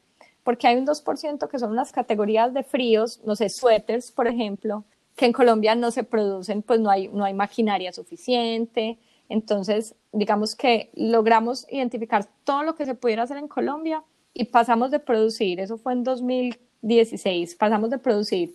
Porque 0.45 0.67
hay 0.67 0.77
un 0.77 0.87
2% 0.87 1.49
que 1.49 1.59
son 1.59 1.77
las 1.77 1.93
categorías 1.93 2.53
de 2.53 2.65
fríos, 2.65 3.21
no 3.25 3.37
sé, 3.37 3.49
suéteres, 3.49 4.11
por 4.11 4.27
ejemplo, 4.27 4.85
que 5.17 5.27
en 5.27 5.33
Colombia 5.33 5.75
no 5.75 5.91
se 5.91 6.05
producen, 6.05 6.63
pues 6.63 6.81
no 6.81 6.91
hay, 6.91 7.09
no 7.09 7.25
hay 7.25 7.35
maquinaria 7.35 7.93
suficiente. 7.93 8.99
Entonces, 9.29 9.95
digamos 10.13 10.55
que 10.55 10.91
logramos 10.95 11.67
identificar 11.71 12.27
todo 12.45 12.65
lo 12.65 12.75
que 12.75 12.87
se 12.87 12.95
pudiera 12.95 13.23
hacer 13.23 13.37
en 13.37 13.49
Colombia 13.49 14.03
y 14.35 14.45
pasamos 14.45 14.91
de 14.91 14.99
producir, 14.99 15.61
eso 15.61 15.77
fue 15.79 15.93
en 15.93 16.05
2016, 16.05 17.55
pasamos 17.57 17.91
de 17.91 17.99
producir 17.99 18.55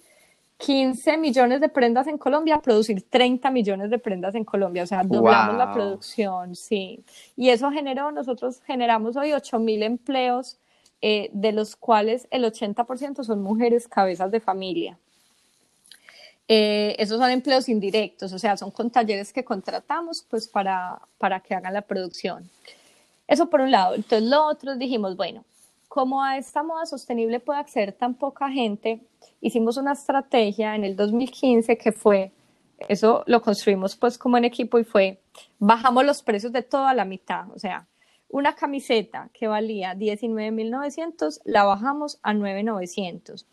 15 0.58 1.17
millones 1.17 1.62
de 1.62 1.69
prendas 1.69 2.08
en 2.08 2.17
Colombia 2.17 2.56
a 2.56 2.62
producir 2.62 3.04
30 3.10 3.52
millones 3.52 3.91
de 3.91 4.00
prendas 4.00 4.34
en 4.34 4.43
Colombia, 4.43 4.84
o 4.84 4.88
sea, 4.88 5.04
doblamos 5.04 5.56
la 5.56 5.71
producción, 5.71 6.56
sí. 6.56 7.04
Y 7.36 7.50
eso 7.50 7.69
generó, 7.71 8.12
nosotros 8.12 8.62
generamos 8.65 9.15
hoy 9.15 9.34
8 9.34 9.60
mil 9.60 9.84
empleos, 9.84 10.58
eh, 11.02 11.30
de 11.34 11.52
los 11.52 11.76
cuales 11.76 12.28
el 12.32 12.44
80% 12.44 13.24
son 13.24 13.42
mujeres 13.42 13.88
cabezas 13.88 14.32
de 14.32 14.40
familia. 14.40 14.98
Eh, 16.48 16.96
esos 16.98 17.20
son 17.20 17.30
empleos 17.30 17.68
indirectos, 17.68 18.32
o 18.32 18.40
sea, 18.40 18.56
son 18.56 18.72
con 18.72 18.90
talleres 18.90 19.34
que 19.34 19.44
contratamos 19.44 20.26
pues 20.30 20.48
para, 20.48 21.02
para 21.18 21.42
que 21.42 21.54
hagan 21.54 21.74
la 21.74 21.82
producción. 21.82 22.50
Eso 23.28 23.50
por 23.50 23.62
un 23.62 23.72
lado. 23.72 23.96
Entonces, 23.96 24.30
lo 24.30 24.46
otro 24.46 24.76
dijimos, 24.76 25.18
bueno, 25.18 25.44
como 25.88 26.24
a 26.24 26.38
esta 26.38 26.64
moda 26.64 26.86
sostenible 26.86 27.40
puede 27.40 27.60
acceder 27.60 27.92
tan 27.92 28.14
poca 28.14 28.50
gente, 28.50 29.02
hicimos 29.42 29.78
una 29.78 29.94
estrategia 29.94 30.76
en 30.76 30.84
el 30.84 30.96
2015 30.96 31.78
que 31.78 31.92
fue, 31.92 32.32
eso 32.88 33.24
lo 33.26 33.42
construimos 33.42 33.96
pues 33.96 34.18
como 34.18 34.38
en 34.38 34.46
equipo 34.46 34.80
y 34.80 34.84
fue, 34.84 35.20
bajamos 35.60 36.06
los 36.06 36.22
precios 36.22 36.52
de 36.54 36.62
toda 36.62 36.94
la 36.94 37.06
mitad, 37.06 37.50
o 37.52 37.60
sea, 37.60 37.88
una 38.30 38.56
camiseta 38.56 39.30
que 39.34 39.48
valía 39.48 39.96
19.900, 39.96 41.42
la 41.46 41.63
bajamos 41.63 42.20
a 42.24 42.34
9.900. 42.34 43.46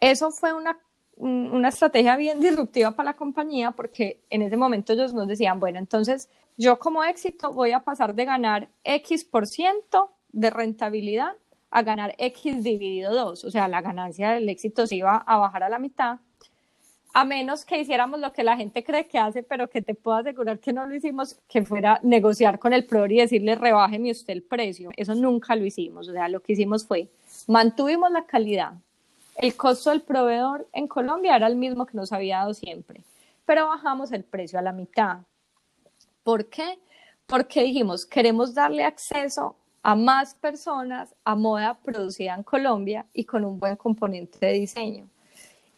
Eso 0.00 0.30
fue 0.30 0.52
una 0.52 0.78
una 1.16 1.68
estrategia 1.68 2.16
bien 2.16 2.40
disruptiva 2.40 2.90
para 2.92 3.10
la 3.10 3.16
compañía 3.16 3.70
porque 3.70 4.20
en 4.28 4.42
ese 4.42 4.56
momento 4.56 4.92
ellos 4.92 5.14
nos 5.14 5.26
decían, 5.26 5.58
bueno, 5.58 5.78
entonces 5.78 6.28
yo 6.56 6.78
como 6.78 7.04
éxito 7.04 7.52
voy 7.52 7.72
a 7.72 7.80
pasar 7.80 8.14
de 8.14 8.24
ganar 8.24 8.68
X 8.84 9.24
por 9.24 9.46
ciento 9.46 10.12
de 10.32 10.50
rentabilidad 10.50 11.32
a 11.70 11.82
ganar 11.82 12.14
X 12.18 12.62
dividido 12.62 13.14
2, 13.14 13.44
o 13.44 13.50
sea, 13.50 13.66
la 13.68 13.80
ganancia 13.80 14.30
del 14.32 14.48
éxito 14.48 14.86
se 14.86 14.96
iba 14.96 15.16
a 15.16 15.38
bajar 15.38 15.62
a 15.62 15.68
la 15.68 15.78
mitad, 15.78 16.18
a 17.16 17.24
menos 17.24 17.64
que 17.64 17.80
hiciéramos 17.80 18.20
lo 18.20 18.30
que 18.30 18.44
la 18.44 18.58
gente 18.58 18.84
cree 18.84 19.08
que 19.08 19.18
hace, 19.18 19.42
pero 19.42 19.70
que 19.70 19.80
te 19.80 19.94
puedo 19.94 20.18
asegurar 20.18 20.58
que 20.58 20.74
no 20.74 20.86
lo 20.86 20.94
hicimos, 20.94 21.40
que 21.48 21.62
fuera 21.62 21.98
negociar 22.02 22.58
con 22.58 22.74
el 22.74 22.84
proveedor 22.84 23.12
y 23.12 23.20
decirle, 23.20 23.54
rebájeme 23.54 24.10
usted 24.10 24.34
el 24.34 24.42
precio. 24.42 24.90
Eso 24.98 25.14
nunca 25.14 25.56
lo 25.56 25.64
hicimos, 25.64 26.10
o 26.10 26.12
sea, 26.12 26.28
lo 26.28 26.40
que 26.40 26.52
hicimos 26.52 26.86
fue, 26.86 27.08
mantuvimos 27.46 28.10
la 28.10 28.26
calidad, 28.26 28.74
el 29.36 29.56
costo 29.56 29.88
del 29.88 30.02
proveedor 30.02 30.68
en 30.74 30.86
Colombia 30.88 31.36
era 31.36 31.46
el 31.46 31.56
mismo 31.56 31.86
que 31.86 31.96
nos 31.96 32.12
había 32.12 32.40
dado 32.40 32.52
siempre, 32.52 33.00
pero 33.46 33.66
bajamos 33.66 34.12
el 34.12 34.22
precio 34.22 34.58
a 34.58 34.62
la 34.62 34.72
mitad. 34.72 35.20
¿Por 36.22 36.50
qué? 36.50 36.78
Porque 37.26 37.62
dijimos, 37.62 38.04
queremos 38.04 38.52
darle 38.52 38.84
acceso 38.84 39.56
a 39.82 39.94
más 39.94 40.34
personas 40.34 41.14
a 41.24 41.34
moda 41.34 41.78
producida 41.82 42.34
en 42.34 42.42
Colombia 42.42 43.06
y 43.14 43.24
con 43.24 43.42
un 43.42 43.58
buen 43.58 43.76
componente 43.76 44.44
de 44.44 44.52
diseño. 44.52 45.08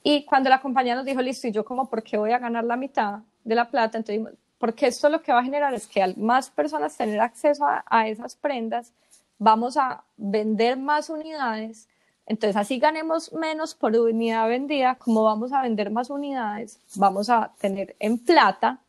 Y 0.03 0.25
cuando 0.25 0.49
la 0.51 0.61
compañía 0.61 0.95
nos 0.95 1.05
dijo, 1.05 1.21
listo, 1.21 1.49
¿y 1.49 1.53
yo 1.53 1.65
como 1.65 1.89
por 1.89 2.03
qué 2.03 2.17
voy 2.17 2.33
a 2.33 2.39
ganar 2.39 2.65
la 2.65 2.77
mitad 2.77 3.21
de 3.45 3.55
la 3.55 3.71
plata? 3.71 3.99
Entonces 3.99 4.35
porque 4.59 4.89
esto 4.89 5.09
lo 5.09 5.23
que 5.23 5.33
va 5.33 5.39
a 5.39 5.45
generar 5.45 5.73
es 5.75 5.87
que 5.87 6.03
al 6.03 6.17
más 6.17 6.51
personas 6.51 6.97
tener 6.97 7.21
acceso 7.21 7.65
a, 7.65 7.85
a 7.87 8.09
esas 8.09 8.35
prendas, 8.35 8.93
vamos 9.39 9.77
a 9.77 10.03
vender 10.17 10.77
más 10.77 11.11
unidades 11.11 11.89
entonces, 12.29 12.57
así 12.57 12.79
ganemos 12.79 13.33
menos 13.33 13.75
por 13.75 13.97
unidad 13.97 14.49
vendida, 14.49 14.97
como 14.97 15.25
vamos 15.25 15.51
a 15.55 15.63
vender 15.63 15.91
más 15.91 16.11
unidades, 16.11 16.79
vamos 16.95 17.31
a 17.31 17.55
tener 17.59 17.97
en 18.01 18.19
plata 18.19 18.81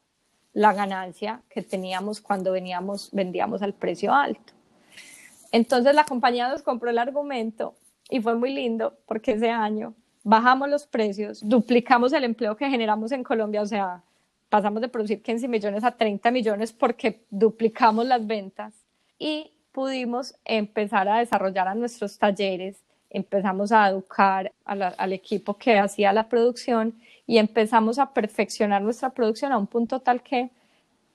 la 0.52 0.74
ganancia 0.74 1.41
que 1.50 1.62
teníamos 1.62 2.19
cuando 2.19 2.52
veníamos, 2.52 3.10
vendíamos 3.13 3.62
al 3.62 3.74
precio 3.74 4.13
alto. 4.13 4.52
Entonces, 5.54 5.95
la 5.95 6.04
compañía 6.04 6.50
nos 6.50 6.63
compró 6.63 6.89
el 6.89 6.98
argumento 6.98 7.76
y 8.10 8.19
fue 8.19 8.36
muy 8.36 8.54
lindo 8.54 8.98
porque 9.06 9.32
ese 9.32 9.50
año 9.50 9.93
bajamos 10.23 10.69
los 10.69 10.86
precios, 10.86 11.47
duplicamos 11.47 12.13
el 12.13 12.23
empleo 12.23 12.55
que 12.55 12.69
generamos 12.69 13.12
en 13.12 13.23
Colombia, 13.23 13.62
o 13.62 13.65
sea, 13.65 14.03
pasamos 14.49 14.82
de 14.82 14.89
producir 14.89 15.21
15 15.21 15.47
millones 15.47 15.84
a 15.84 15.91
30 15.91 16.32
millones 16.32 16.73
porque 16.73 17.23
duplicamos 17.29 18.05
las 18.05 18.25
ventas. 18.25 18.73
Y 19.17 19.51
pudimos 19.71 20.36
empezar 20.45 21.08
a 21.08 21.19
desarrollar 21.19 21.67
a 21.67 21.75
nuestros 21.75 22.17
talleres 22.17 22.84
empezamos 23.10 23.71
a 23.71 23.88
educar 23.89 24.51
al 24.65 25.13
equipo 25.13 25.55
que 25.55 25.79
hacía 25.79 26.13
la 26.13 26.29
producción 26.29 26.95
y 27.25 27.38
empezamos 27.38 27.99
a 27.99 28.13
perfeccionar 28.13 28.82
nuestra 28.82 29.10
producción 29.12 29.51
a 29.51 29.58
un 29.58 29.67
punto 29.67 29.99
tal 29.99 30.21
que 30.21 30.51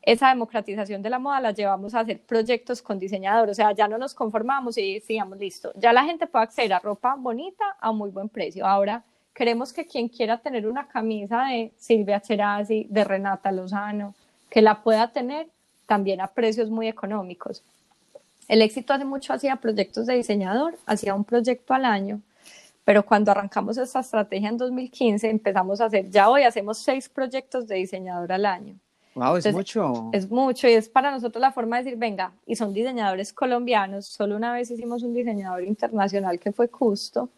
esa 0.06 0.28
democratización 0.28 1.00
de 1.02 1.08
la 1.08 1.18
moda 1.18 1.40
la 1.40 1.52
llevamos 1.52 1.94
a 1.94 2.00
hacer 2.00 2.20
proyectos 2.20 2.82
con 2.82 2.98
diseñadores, 2.98 3.52
o 3.52 3.54
sea, 3.54 3.72
ya 3.72 3.88
no 3.88 3.96
nos 3.96 4.14
conformamos 4.14 4.76
y 4.76 4.94
decíamos, 4.94 5.38
listo, 5.38 5.72
ya 5.76 5.92
la 5.94 6.04
gente 6.04 6.26
puede 6.26 6.44
acceder 6.44 6.74
a 6.74 6.78
ropa 6.78 7.14
bonita 7.16 7.64
a 7.80 7.90
muy 7.90 8.10
buen 8.10 8.28
precio. 8.28 8.66
Ahora 8.66 9.02
queremos 9.32 9.72
que 9.72 9.86
quien 9.86 10.08
quiera 10.08 10.38
tener 10.38 10.66
una 10.66 10.86
camisa 10.86 11.46
de 11.46 11.72
Silvia 11.78 12.20
Cherasi, 12.20 12.86
de 12.90 13.02
Renata 13.02 13.50
Lozano, 13.50 14.14
que 14.50 14.60
la 14.60 14.82
pueda 14.82 15.10
tener 15.10 15.48
también 15.86 16.20
a 16.20 16.28
precios 16.28 16.68
muy 16.68 16.86
económicos. 16.86 17.62
El 18.46 18.60
éxito 18.60 18.92
hace 18.92 19.06
mucho 19.06 19.32
hacía 19.32 19.56
proyectos 19.56 20.06
de 20.06 20.16
diseñador, 20.16 20.76
hacía 20.84 21.14
un 21.14 21.24
proyecto 21.24 21.72
al 21.72 21.86
año, 21.86 22.20
pero 22.84 23.06
cuando 23.06 23.30
arrancamos 23.30 23.78
esta 23.78 24.00
estrategia 24.00 24.50
en 24.50 24.58
2015 24.58 25.30
empezamos 25.30 25.80
a 25.80 25.86
hacer, 25.86 26.10
ya 26.10 26.28
hoy 26.28 26.42
hacemos 26.42 26.76
seis 26.76 27.08
proyectos 27.08 27.66
de 27.66 27.76
diseñador 27.76 28.30
al 28.30 28.44
año. 28.44 28.78
Wow, 29.14 29.36
es 29.36 29.52
mucho. 29.52 30.10
Es 30.12 30.30
mucho 30.30 30.68
y 30.68 30.72
es 30.72 30.88
para 30.88 31.10
nosotros 31.10 31.40
la 31.40 31.52
forma 31.52 31.78
de 31.78 31.84
decir, 31.84 31.98
venga, 31.98 32.32
y 32.46 32.56
son 32.56 32.72
diseñadores 32.72 33.32
colombianos. 33.32 34.06
Solo 34.06 34.36
una 34.36 34.52
vez 34.52 34.70
hicimos 34.70 35.02
un 35.02 35.14
diseñador 35.14 35.62
internacional 35.62 36.38
que 36.38 36.52
fue 36.52 36.68
Custo, 36.68 37.28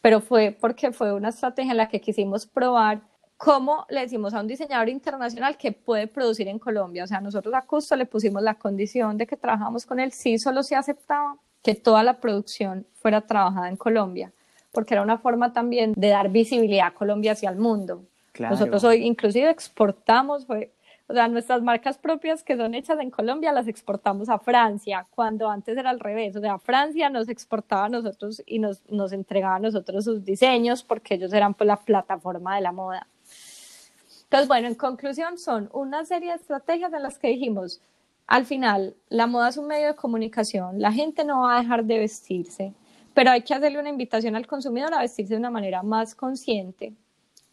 pero 0.00 0.20
fue 0.20 0.56
porque 0.58 0.92
fue 0.92 1.12
una 1.12 1.28
estrategia 1.28 1.72
en 1.72 1.76
la 1.76 1.88
que 1.88 2.00
quisimos 2.00 2.46
probar 2.46 3.02
¿cómo 3.40 3.86
le 3.88 4.02
decimos 4.02 4.34
a 4.34 4.40
un 4.40 4.46
diseñador 4.46 4.90
internacional 4.90 5.56
que 5.56 5.72
puede 5.72 6.06
producir 6.06 6.46
en 6.46 6.58
Colombia? 6.58 7.04
O 7.04 7.06
sea, 7.06 7.22
nosotros 7.22 7.54
a 7.54 7.62
Custo 7.62 7.96
le 7.96 8.04
pusimos 8.04 8.42
la 8.42 8.54
condición 8.54 9.16
de 9.16 9.26
que 9.26 9.34
trabajamos 9.34 9.86
con 9.86 9.98
él, 9.98 10.12
sí 10.12 10.38
solo 10.38 10.62
se 10.62 10.76
aceptaba 10.76 11.38
que 11.62 11.74
toda 11.74 12.02
la 12.02 12.20
producción 12.20 12.86
fuera 12.92 13.22
trabajada 13.22 13.70
en 13.70 13.76
Colombia, 13.76 14.30
porque 14.72 14.92
era 14.92 15.02
una 15.02 15.16
forma 15.16 15.54
también 15.54 15.94
de 15.96 16.08
dar 16.08 16.28
visibilidad 16.28 16.88
a 16.88 16.90
Colombia 16.90 17.32
hacia 17.32 17.48
el 17.48 17.56
mundo. 17.56 18.02
Nosotros 18.38 18.84
hoy 18.84 19.06
inclusive 19.06 19.48
exportamos, 19.48 20.46
o 21.10 21.12
sea, 21.12 21.26
nuestras 21.26 21.60
marcas 21.60 21.98
propias 21.98 22.44
que 22.44 22.56
son 22.56 22.72
hechas 22.72 23.00
en 23.00 23.10
Colombia 23.10 23.52
las 23.52 23.66
exportamos 23.66 24.28
a 24.28 24.38
Francia, 24.38 25.04
cuando 25.10 25.50
antes 25.50 25.76
era 25.76 25.90
al 25.90 25.98
revés, 25.98 26.36
o 26.36 26.40
sea, 26.40 26.58
Francia 26.58 27.10
nos 27.10 27.28
exportaba 27.28 27.86
a 27.86 27.88
nosotros 27.88 28.40
y 28.46 28.60
nos, 28.60 28.88
nos 28.88 29.12
entregaba 29.12 29.56
a 29.56 29.58
nosotros 29.58 30.04
sus 30.04 30.24
diseños 30.24 30.84
porque 30.84 31.14
ellos 31.14 31.32
eran 31.32 31.54
pues 31.54 31.66
la 31.66 31.76
plataforma 31.76 32.54
de 32.54 32.60
la 32.60 32.70
moda. 32.70 33.08
Entonces, 34.22 34.46
bueno, 34.46 34.68
en 34.68 34.76
conclusión, 34.76 35.36
son 35.36 35.68
una 35.72 36.04
serie 36.04 36.28
de 36.28 36.36
estrategias 36.36 36.92
en 36.92 37.02
las 37.02 37.18
que 37.18 37.26
dijimos, 37.26 37.80
al 38.28 38.46
final, 38.46 38.94
la 39.08 39.26
moda 39.26 39.48
es 39.48 39.56
un 39.56 39.66
medio 39.66 39.88
de 39.88 39.96
comunicación, 39.96 40.80
la 40.80 40.92
gente 40.92 41.24
no 41.24 41.40
va 41.40 41.56
a 41.56 41.62
dejar 41.62 41.84
de 41.84 41.98
vestirse, 41.98 42.72
pero 43.14 43.32
hay 43.32 43.42
que 43.42 43.52
hacerle 43.52 43.80
una 43.80 43.88
invitación 43.88 44.36
al 44.36 44.46
consumidor 44.46 44.94
a 44.94 45.00
vestirse 45.00 45.34
de 45.34 45.40
una 45.40 45.50
manera 45.50 45.82
más 45.82 46.14
consciente, 46.14 46.94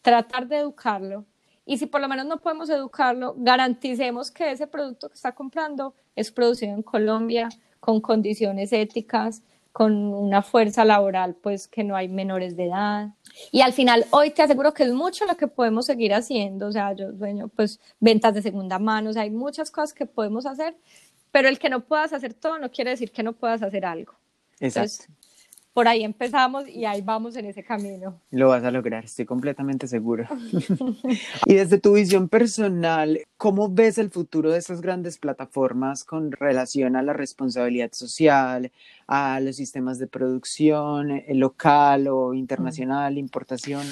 tratar 0.00 0.46
de 0.46 0.58
educarlo, 0.58 1.24
y 1.68 1.76
si 1.76 1.84
por 1.84 2.00
lo 2.00 2.08
menos 2.08 2.24
no 2.24 2.38
podemos 2.38 2.70
educarlo, 2.70 3.34
garanticemos 3.36 4.30
que 4.30 4.50
ese 4.50 4.66
producto 4.66 5.10
que 5.10 5.16
está 5.16 5.32
comprando 5.32 5.94
es 6.16 6.32
producido 6.32 6.72
en 6.72 6.82
Colombia 6.82 7.50
con 7.78 8.00
condiciones 8.00 8.72
éticas, 8.72 9.42
con 9.70 9.92
una 9.92 10.40
fuerza 10.40 10.86
laboral, 10.86 11.34
pues 11.34 11.68
que 11.68 11.84
no 11.84 11.94
hay 11.94 12.08
menores 12.08 12.56
de 12.56 12.68
edad. 12.68 13.10
Y 13.52 13.60
al 13.60 13.74
final, 13.74 14.06
hoy 14.12 14.30
te 14.30 14.40
aseguro 14.40 14.72
que 14.72 14.84
es 14.84 14.94
mucho 14.94 15.26
lo 15.26 15.36
que 15.36 15.46
podemos 15.46 15.84
seguir 15.84 16.14
haciendo, 16.14 16.68
o 16.68 16.72
sea, 16.72 16.94
yo 16.94 17.12
sueño, 17.18 17.48
pues, 17.48 17.78
ventas 18.00 18.32
de 18.32 18.40
segunda 18.40 18.78
mano, 18.78 19.10
o 19.10 19.12
sea, 19.12 19.22
hay 19.22 19.30
muchas 19.30 19.70
cosas 19.70 19.92
que 19.92 20.06
podemos 20.06 20.46
hacer, 20.46 20.74
pero 21.30 21.50
el 21.50 21.58
que 21.58 21.68
no 21.68 21.80
puedas 21.80 22.14
hacer 22.14 22.32
todo 22.32 22.58
no 22.58 22.70
quiere 22.70 22.92
decir 22.92 23.12
que 23.12 23.22
no 23.22 23.34
puedas 23.34 23.62
hacer 23.62 23.84
algo. 23.84 24.14
Exacto. 24.58 25.12
Por 25.78 25.86
ahí 25.86 26.02
empezamos 26.02 26.68
y 26.68 26.86
ahí 26.86 27.02
vamos 27.02 27.36
en 27.36 27.46
ese 27.46 27.62
camino. 27.62 28.20
Lo 28.32 28.48
vas 28.48 28.64
a 28.64 28.72
lograr, 28.72 29.04
estoy 29.04 29.24
completamente 29.24 29.86
seguro. 29.86 30.24
y 31.46 31.54
desde 31.54 31.78
tu 31.78 31.92
visión 31.92 32.28
personal, 32.28 33.20
¿cómo 33.36 33.68
ves 33.68 33.96
el 33.98 34.10
futuro 34.10 34.50
de 34.50 34.58
esas 34.58 34.80
grandes 34.80 35.18
plataformas 35.18 36.02
con 36.02 36.32
relación 36.32 36.96
a 36.96 37.02
la 37.02 37.12
responsabilidad 37.12 37.92
social, 37.92 38.72
a 39.06 39.38
los 39.38 39.54
sistemas 39.54 40.00
de 40.00 40.08
producción 40.08 41.12
eh, 41.12 41.26
local 41.34 42.08
o 42.08 42.34
internacional, 42.34 43.16
importación? 43.16 43.86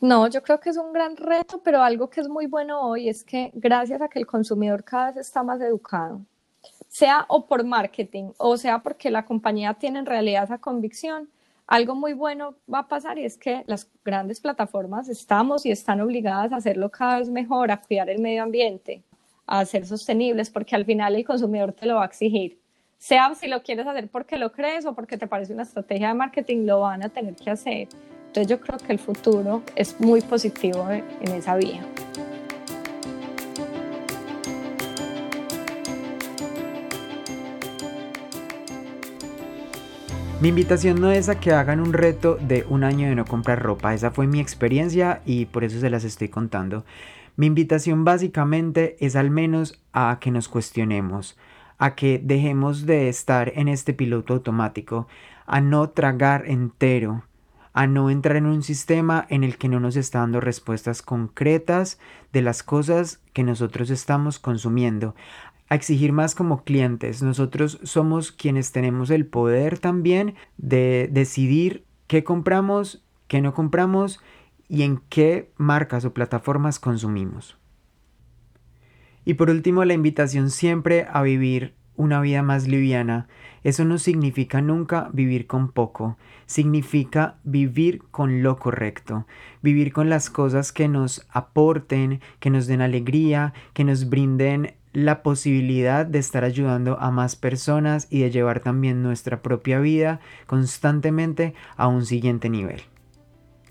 No, 0.00 0.26
yo 0.26 0.42
creo 0.42 0.58
que 0.58 0.70
es 0.70 0.76
un 0.78 0.92
gran 0.92 1.16
reto, 1.16 1.62
pero 1.62 1.80
algo 1.80 2.10
que 2.10 2.22
es 2.22 2.28
muy 2.28 2.46
bueno 2.46 2.80
hoy 2.80 3.08
es 3.08 3.22
que 3.22 3.52
gracias 3.54 4.02
a 4.02 4.08
que 4.08 4.18
el 4.18 4.26
consumidor 4.26 4.82
cada 4.82 5.12
vez 5.12 5.18
está 5.18 5.44
más 5.44 5.60
educado, 5.60 6.22
sea 6.98 7.26
o 7.28 7.46
por 7.46 7.64
marketing 7.64 8.32
o 8.38 8.56
sea 8.56 8.80
porque 8.80 9.08
la 9.08 9.24
compañía 9.24 9.74
tiene 9.74 10.00
en 10.00 10.06
realidad 10.06 10.42
esa 10.42 10.58
convicción, 10.58 11.28
algo 11.68 11.94
muy 11.94 12.12
bueno 12.12 12.56
va 12.72 12.80
a 12.80 12.88
pasar 12.88 13.18
y 13.18 13.24
es 13.24 13.36
que 13.36 13.62
las 13.68 13.88
grandes 14.04 14.40
plataformas 14.40 15.08
estamos 15.08 15.64
y 15.64 15.70
están 15.70 16.00
obligadas 16.00 16.50
a 16.50 16.56
hacerlo 16.56 16.90
cada 16.90 17.20
vez 17.20 17.28
mejor, 17.28 17.70
a 17.70 17.80
cuidar 17.80 18.10
el 18.10 18.20
medio 18.20 18.42
ambiente, 18.42 19.04
a 19.46 19.64
ser 19.64 19.86
sostenibles, 19.86 20.50
porque 20.50 20.74
al 20.74 20.84
final 20.84 21.14
el 21.14 21.24
consumidor 21.24 21.72
te 21.72 21.86
lo 21.86 21.96
va 21.96 22.02
a 22.02 22.06
exigir. 22.06 22.58
Sea 22.96 23.32
si 23.36 23.46
lo 23.46 23.62
quieres 23.62 23.86
hacer 23.86 24.08
porque 24.08 24.36
lo 24.36 24.50
crees 24.50 24.84
o 24.84 24.92
porque 24.96 25.16
te 25.16 25.28
parece 25.28 25.52
una 25.52 25.62
estrategia 25.62 26.08
de 26.08 26.14
marketing, 26.14 26.66
lo 26.66 26.80
van 26.80 27.04
a 27.04 27.10
tener 27.10 27.36
que 27.36 27.50
hacer. 27.50 27.86
Entonces 28.26 28.48
yo 28.48 28.60
creo 28.60 28.76
que 28.76 28.92
el 28.92 28.98
futuro 28.98 29.62
es 29.76 30.00
muy 30.00 30.20
positivo 30.20 30.90
en 30.90 31.28
esa 31.28 31.54
vía. 31.54 31.86
Mi 40.40 40.50
invitación 40.50 41.00
no 41.00 41.10
es 41.10 41.28
a 41.28 41.40
que 41.40 41.52
hagan 41.52 41.80
un 41.80 41.92
reto 41.92 42.36
de 42.40 42.64
un 42.68 42.84
año 42.84 43.08
de 43.08 43.16
no 43.16 43.24
comprar 43.24 43.60
ropa, 43.60 43.92
esa 43.92 44.12
fue 44.12 44.28
mi 44.28 44.38
experiencia 44.38 45.20
y 45.26 45.46
por 45.46 45.64
eso 45.64 45.80
se 45.80 45.90
las 45.90 46.04
estoy 46.04 46.28
contando. 46.28 46.84
Mi 47.34 47.46
invitación 47.46 48.04
básicamente 48.04 48.96
es 49.00 49.16
al 49.16 49.32
menos 49.32 49.82
a 49.92 50.18
que 50.20 50.30
nos 50.30 50.48
cuestionemos, 50.48 51.36
a 51.76 51.96
que 51.96 52.20
dejemos 52.22 52.86
de 52.86 53.08
estar 53.08 53.52
en 53.56 53.66
este 53.66 53.94
piloto 53.94 54.34
automático, 54.34 55.08
a 55.44 55.60
no 55.60 55.90
tragar 55.90 56.44
entero, 56.46 57.24
a 57.72 57.88
no 57.88 58.08
entrar 58.08 58.36
en 58.36 58.46
un 58.46 58.62
sistema 58.62 59.26
en 59.30 59.42
el 59.42 59.58
que 59.58 59.68
no 59.68 59.80
nos 59.80 59.96
está 59.96 60.20
dando 60.20 60.40
respuestas 60.40 61.02
concretas 61.02 61.98
de 62.32 62.42
las 62.42 62.62
cosas 62.62 63.20
que 63.32 63.42
nosotros 63.42 63.90
estamos 63.90 64.38
consumiendo, 64.38 65.16
a 65.68 65.74
exigir 65.74 66.12
más 66.12 66.34
como 66.34 66.64
clientes. 66.64 67.22
Nosotros 67.22 67.78
somos 67.82 68.32
quienes 68.32 68.72
tenemos 68.72 69.10
el 69.10 69.26
poder 69.26 69.78
también 69.78 70.34
de 70.56 71.08
decidir 71.12 71.84
qué 72.06 72.24
compramos, 72.24 73.04
qué 73.26 73.40
no 73.40 73.54
compramos 73.54 74.20
y 74.68 74.82
en 74.82 75.00
qué 75.08 75.50
marcas 75.56 76.04
o 76.04 76.14
plataformas 76.14 76.78
consumimos. 76.78 77.56
Y 79.24 79.34
por 79.34 79.50
último, 79.50 79.84
la 79.84 79.92
invitación 79.92 80.50
siempre 80.50 81.06
a 81.10 81.22
vivir 81.22 81.74
una 81.96 82.20
vida 82.20 82.42
más 82.42 82.66
liviana. 82.66 83.28
Eso 83.62 83.84
no 83.84 83.98
significa 83.98 84.62
nunca 84.62 85.10
vivir 85.12 85.46
con 85.46 85.72
poco, 85.72 86.16
significa 86.46 87.36
vivir 87.42 88.02
con 88.10 88.42
lo 88.42 88.58
correcto, 88.58 89.26
vivir 89.60 89.92
con 89.92 90.08
las 90.08 90.30
cosas 90.30 90.72
que 90.72 90.88
nos 90.88 91.26
aporten, 91.28 92.20
que 92.38 92.50
nos 92.50 92.68
den 92.68 92.80
alegría, 92.80 93.52
que 93.74 93.84
nos 93.84 94.08
brinden 94.08 94.77
la 94.92 95.22
posibilidad 95.22 96.06
de 96.06 96.18
estar 96.18 96.44
ayudando 96.44 96.98
a 97.00 97.10
más 97.10 97.36
personas 97.36 98.06
y 98.10 98.20
de 98.20 98.30
llevar 98.30 98.60
también 98.60 99.02
nuestra 99.02 99.42
propia 99.42 99.80
vida 99.80 100.20
constantemente 100.46 101.54
a 101.76 101.88
un 101.88 102.06
siguiente 102.06 102.48
nivel. 102.48 102.82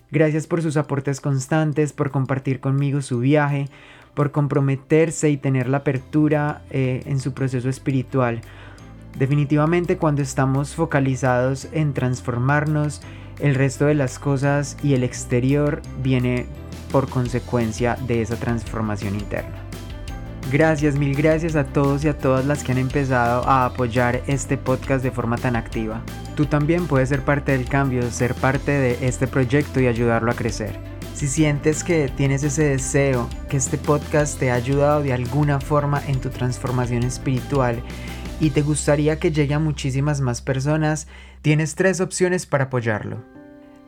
Gracias 0.09 0.47
por 0.47 0.61
sus 0.61 0.78
aportes 0.78 1.20
constantes, 1.20 1.91
por 1.91 2.11
compartir 2.11 2.59
conmigo 2.59 3.01
su 3.01 3.20
viaje, 3.20 3.68
por 4.13 4.32
comprometerse 4.32 5.30
y 5.30 5.38
tener 5.38 5.68
la 5.68 5.78
apertura 5.78 6.61
eh, 6.70 7.03
en 7.05 7.20
su 7.20 7.34
proceso 7.34 7.70
espiritual. 7.70 8.41
Definitivamente 9.18 9.97
cuando 9.97 10.22
estamos 10.22 10.76
focalizados 10.76 11.68
en 11.72 11.93
transformarnos, 11.93 13.01
el 13.39 13.55
resto 13.55 13.86
de 13.86 13.95
las 13.95 14.18
cosas 14.18 14.78
y 14.84 14.93
el 14.93 15.03
exterior 15.03 15.82
viene 16.01 16.45
por 16.91 17.09
consecuencia 17.09 17.95
de 18.07 18.22
esa 18.22 18.38
transformación 18.38 19.15
interna. 19.15 19.66
Gracias, 20.49 20.97
mil 20.97 21.13
gracias 21.13 21.57
a 21.57 21.65
todos 21.65 22.05
y 22.05 22.07
a 22.07 22.17
todas 22.17 22.45
las 22.45 22.63
que 22.63 22.71
han 22.71 22.77
empezado 22.77 23.45
a 23.45 23.65
apoyar 23.65 24.21
este 24.27 24.57
podcast 24.57 25.03
de 25.03 25.11
forma 25.11 25.35
tan 25.35 25.57
activa. 25.57 26.01
Tú 26.37 26.45
también 26.45 26.87
puedes 26.87 27.09
ser 27.09 27.21
parte 27.23 27.51
del 27.51 27.67
cambio, 27.67 28.09
ser 28.11 28.33
parte 28.33 28.71
de 28.71 29.05
este 29.05 29.27
proyecto 29.27 29.81
y 29.81 29.87
ayudarlo 29.87 30.31
a 30.31 30.35
crecer. 30.35 30.79
Si 31.13 31.27
sientes 31.27 31.83
que 31.83 32.07
tienes 32.15 32.43
ese 32.43 32.63
deseo, 32.63 33.27
que 33.49 33.57
este 33.57 33.77
podcast 33.77 34.39
te 34.39 34.49
ha 34.49 34.53
ayudado 34.53 35.03
de 35.03 35.11
alguna 35.11 35.59
forma 35.59 36.01
en 36.07 36.21
tu 36.21 36.29
transformación 36.29 37.03
espiritual 37.03 37.83
y 38.39 38.51
te 38.51 38.61
gustaría 38.61 39.19
que 39.19 39.33
llegue 39.33 39.53
a 39.53 39.59
muchísimas 39.59 40.21
más 40.21 40.41
personas, 40.41 41.09
tienes 41.41 41.75
tres 41.75 41.99
opciones 41.99 42.45
para 42.45 42.65
apoyarlo. 42.65 43.17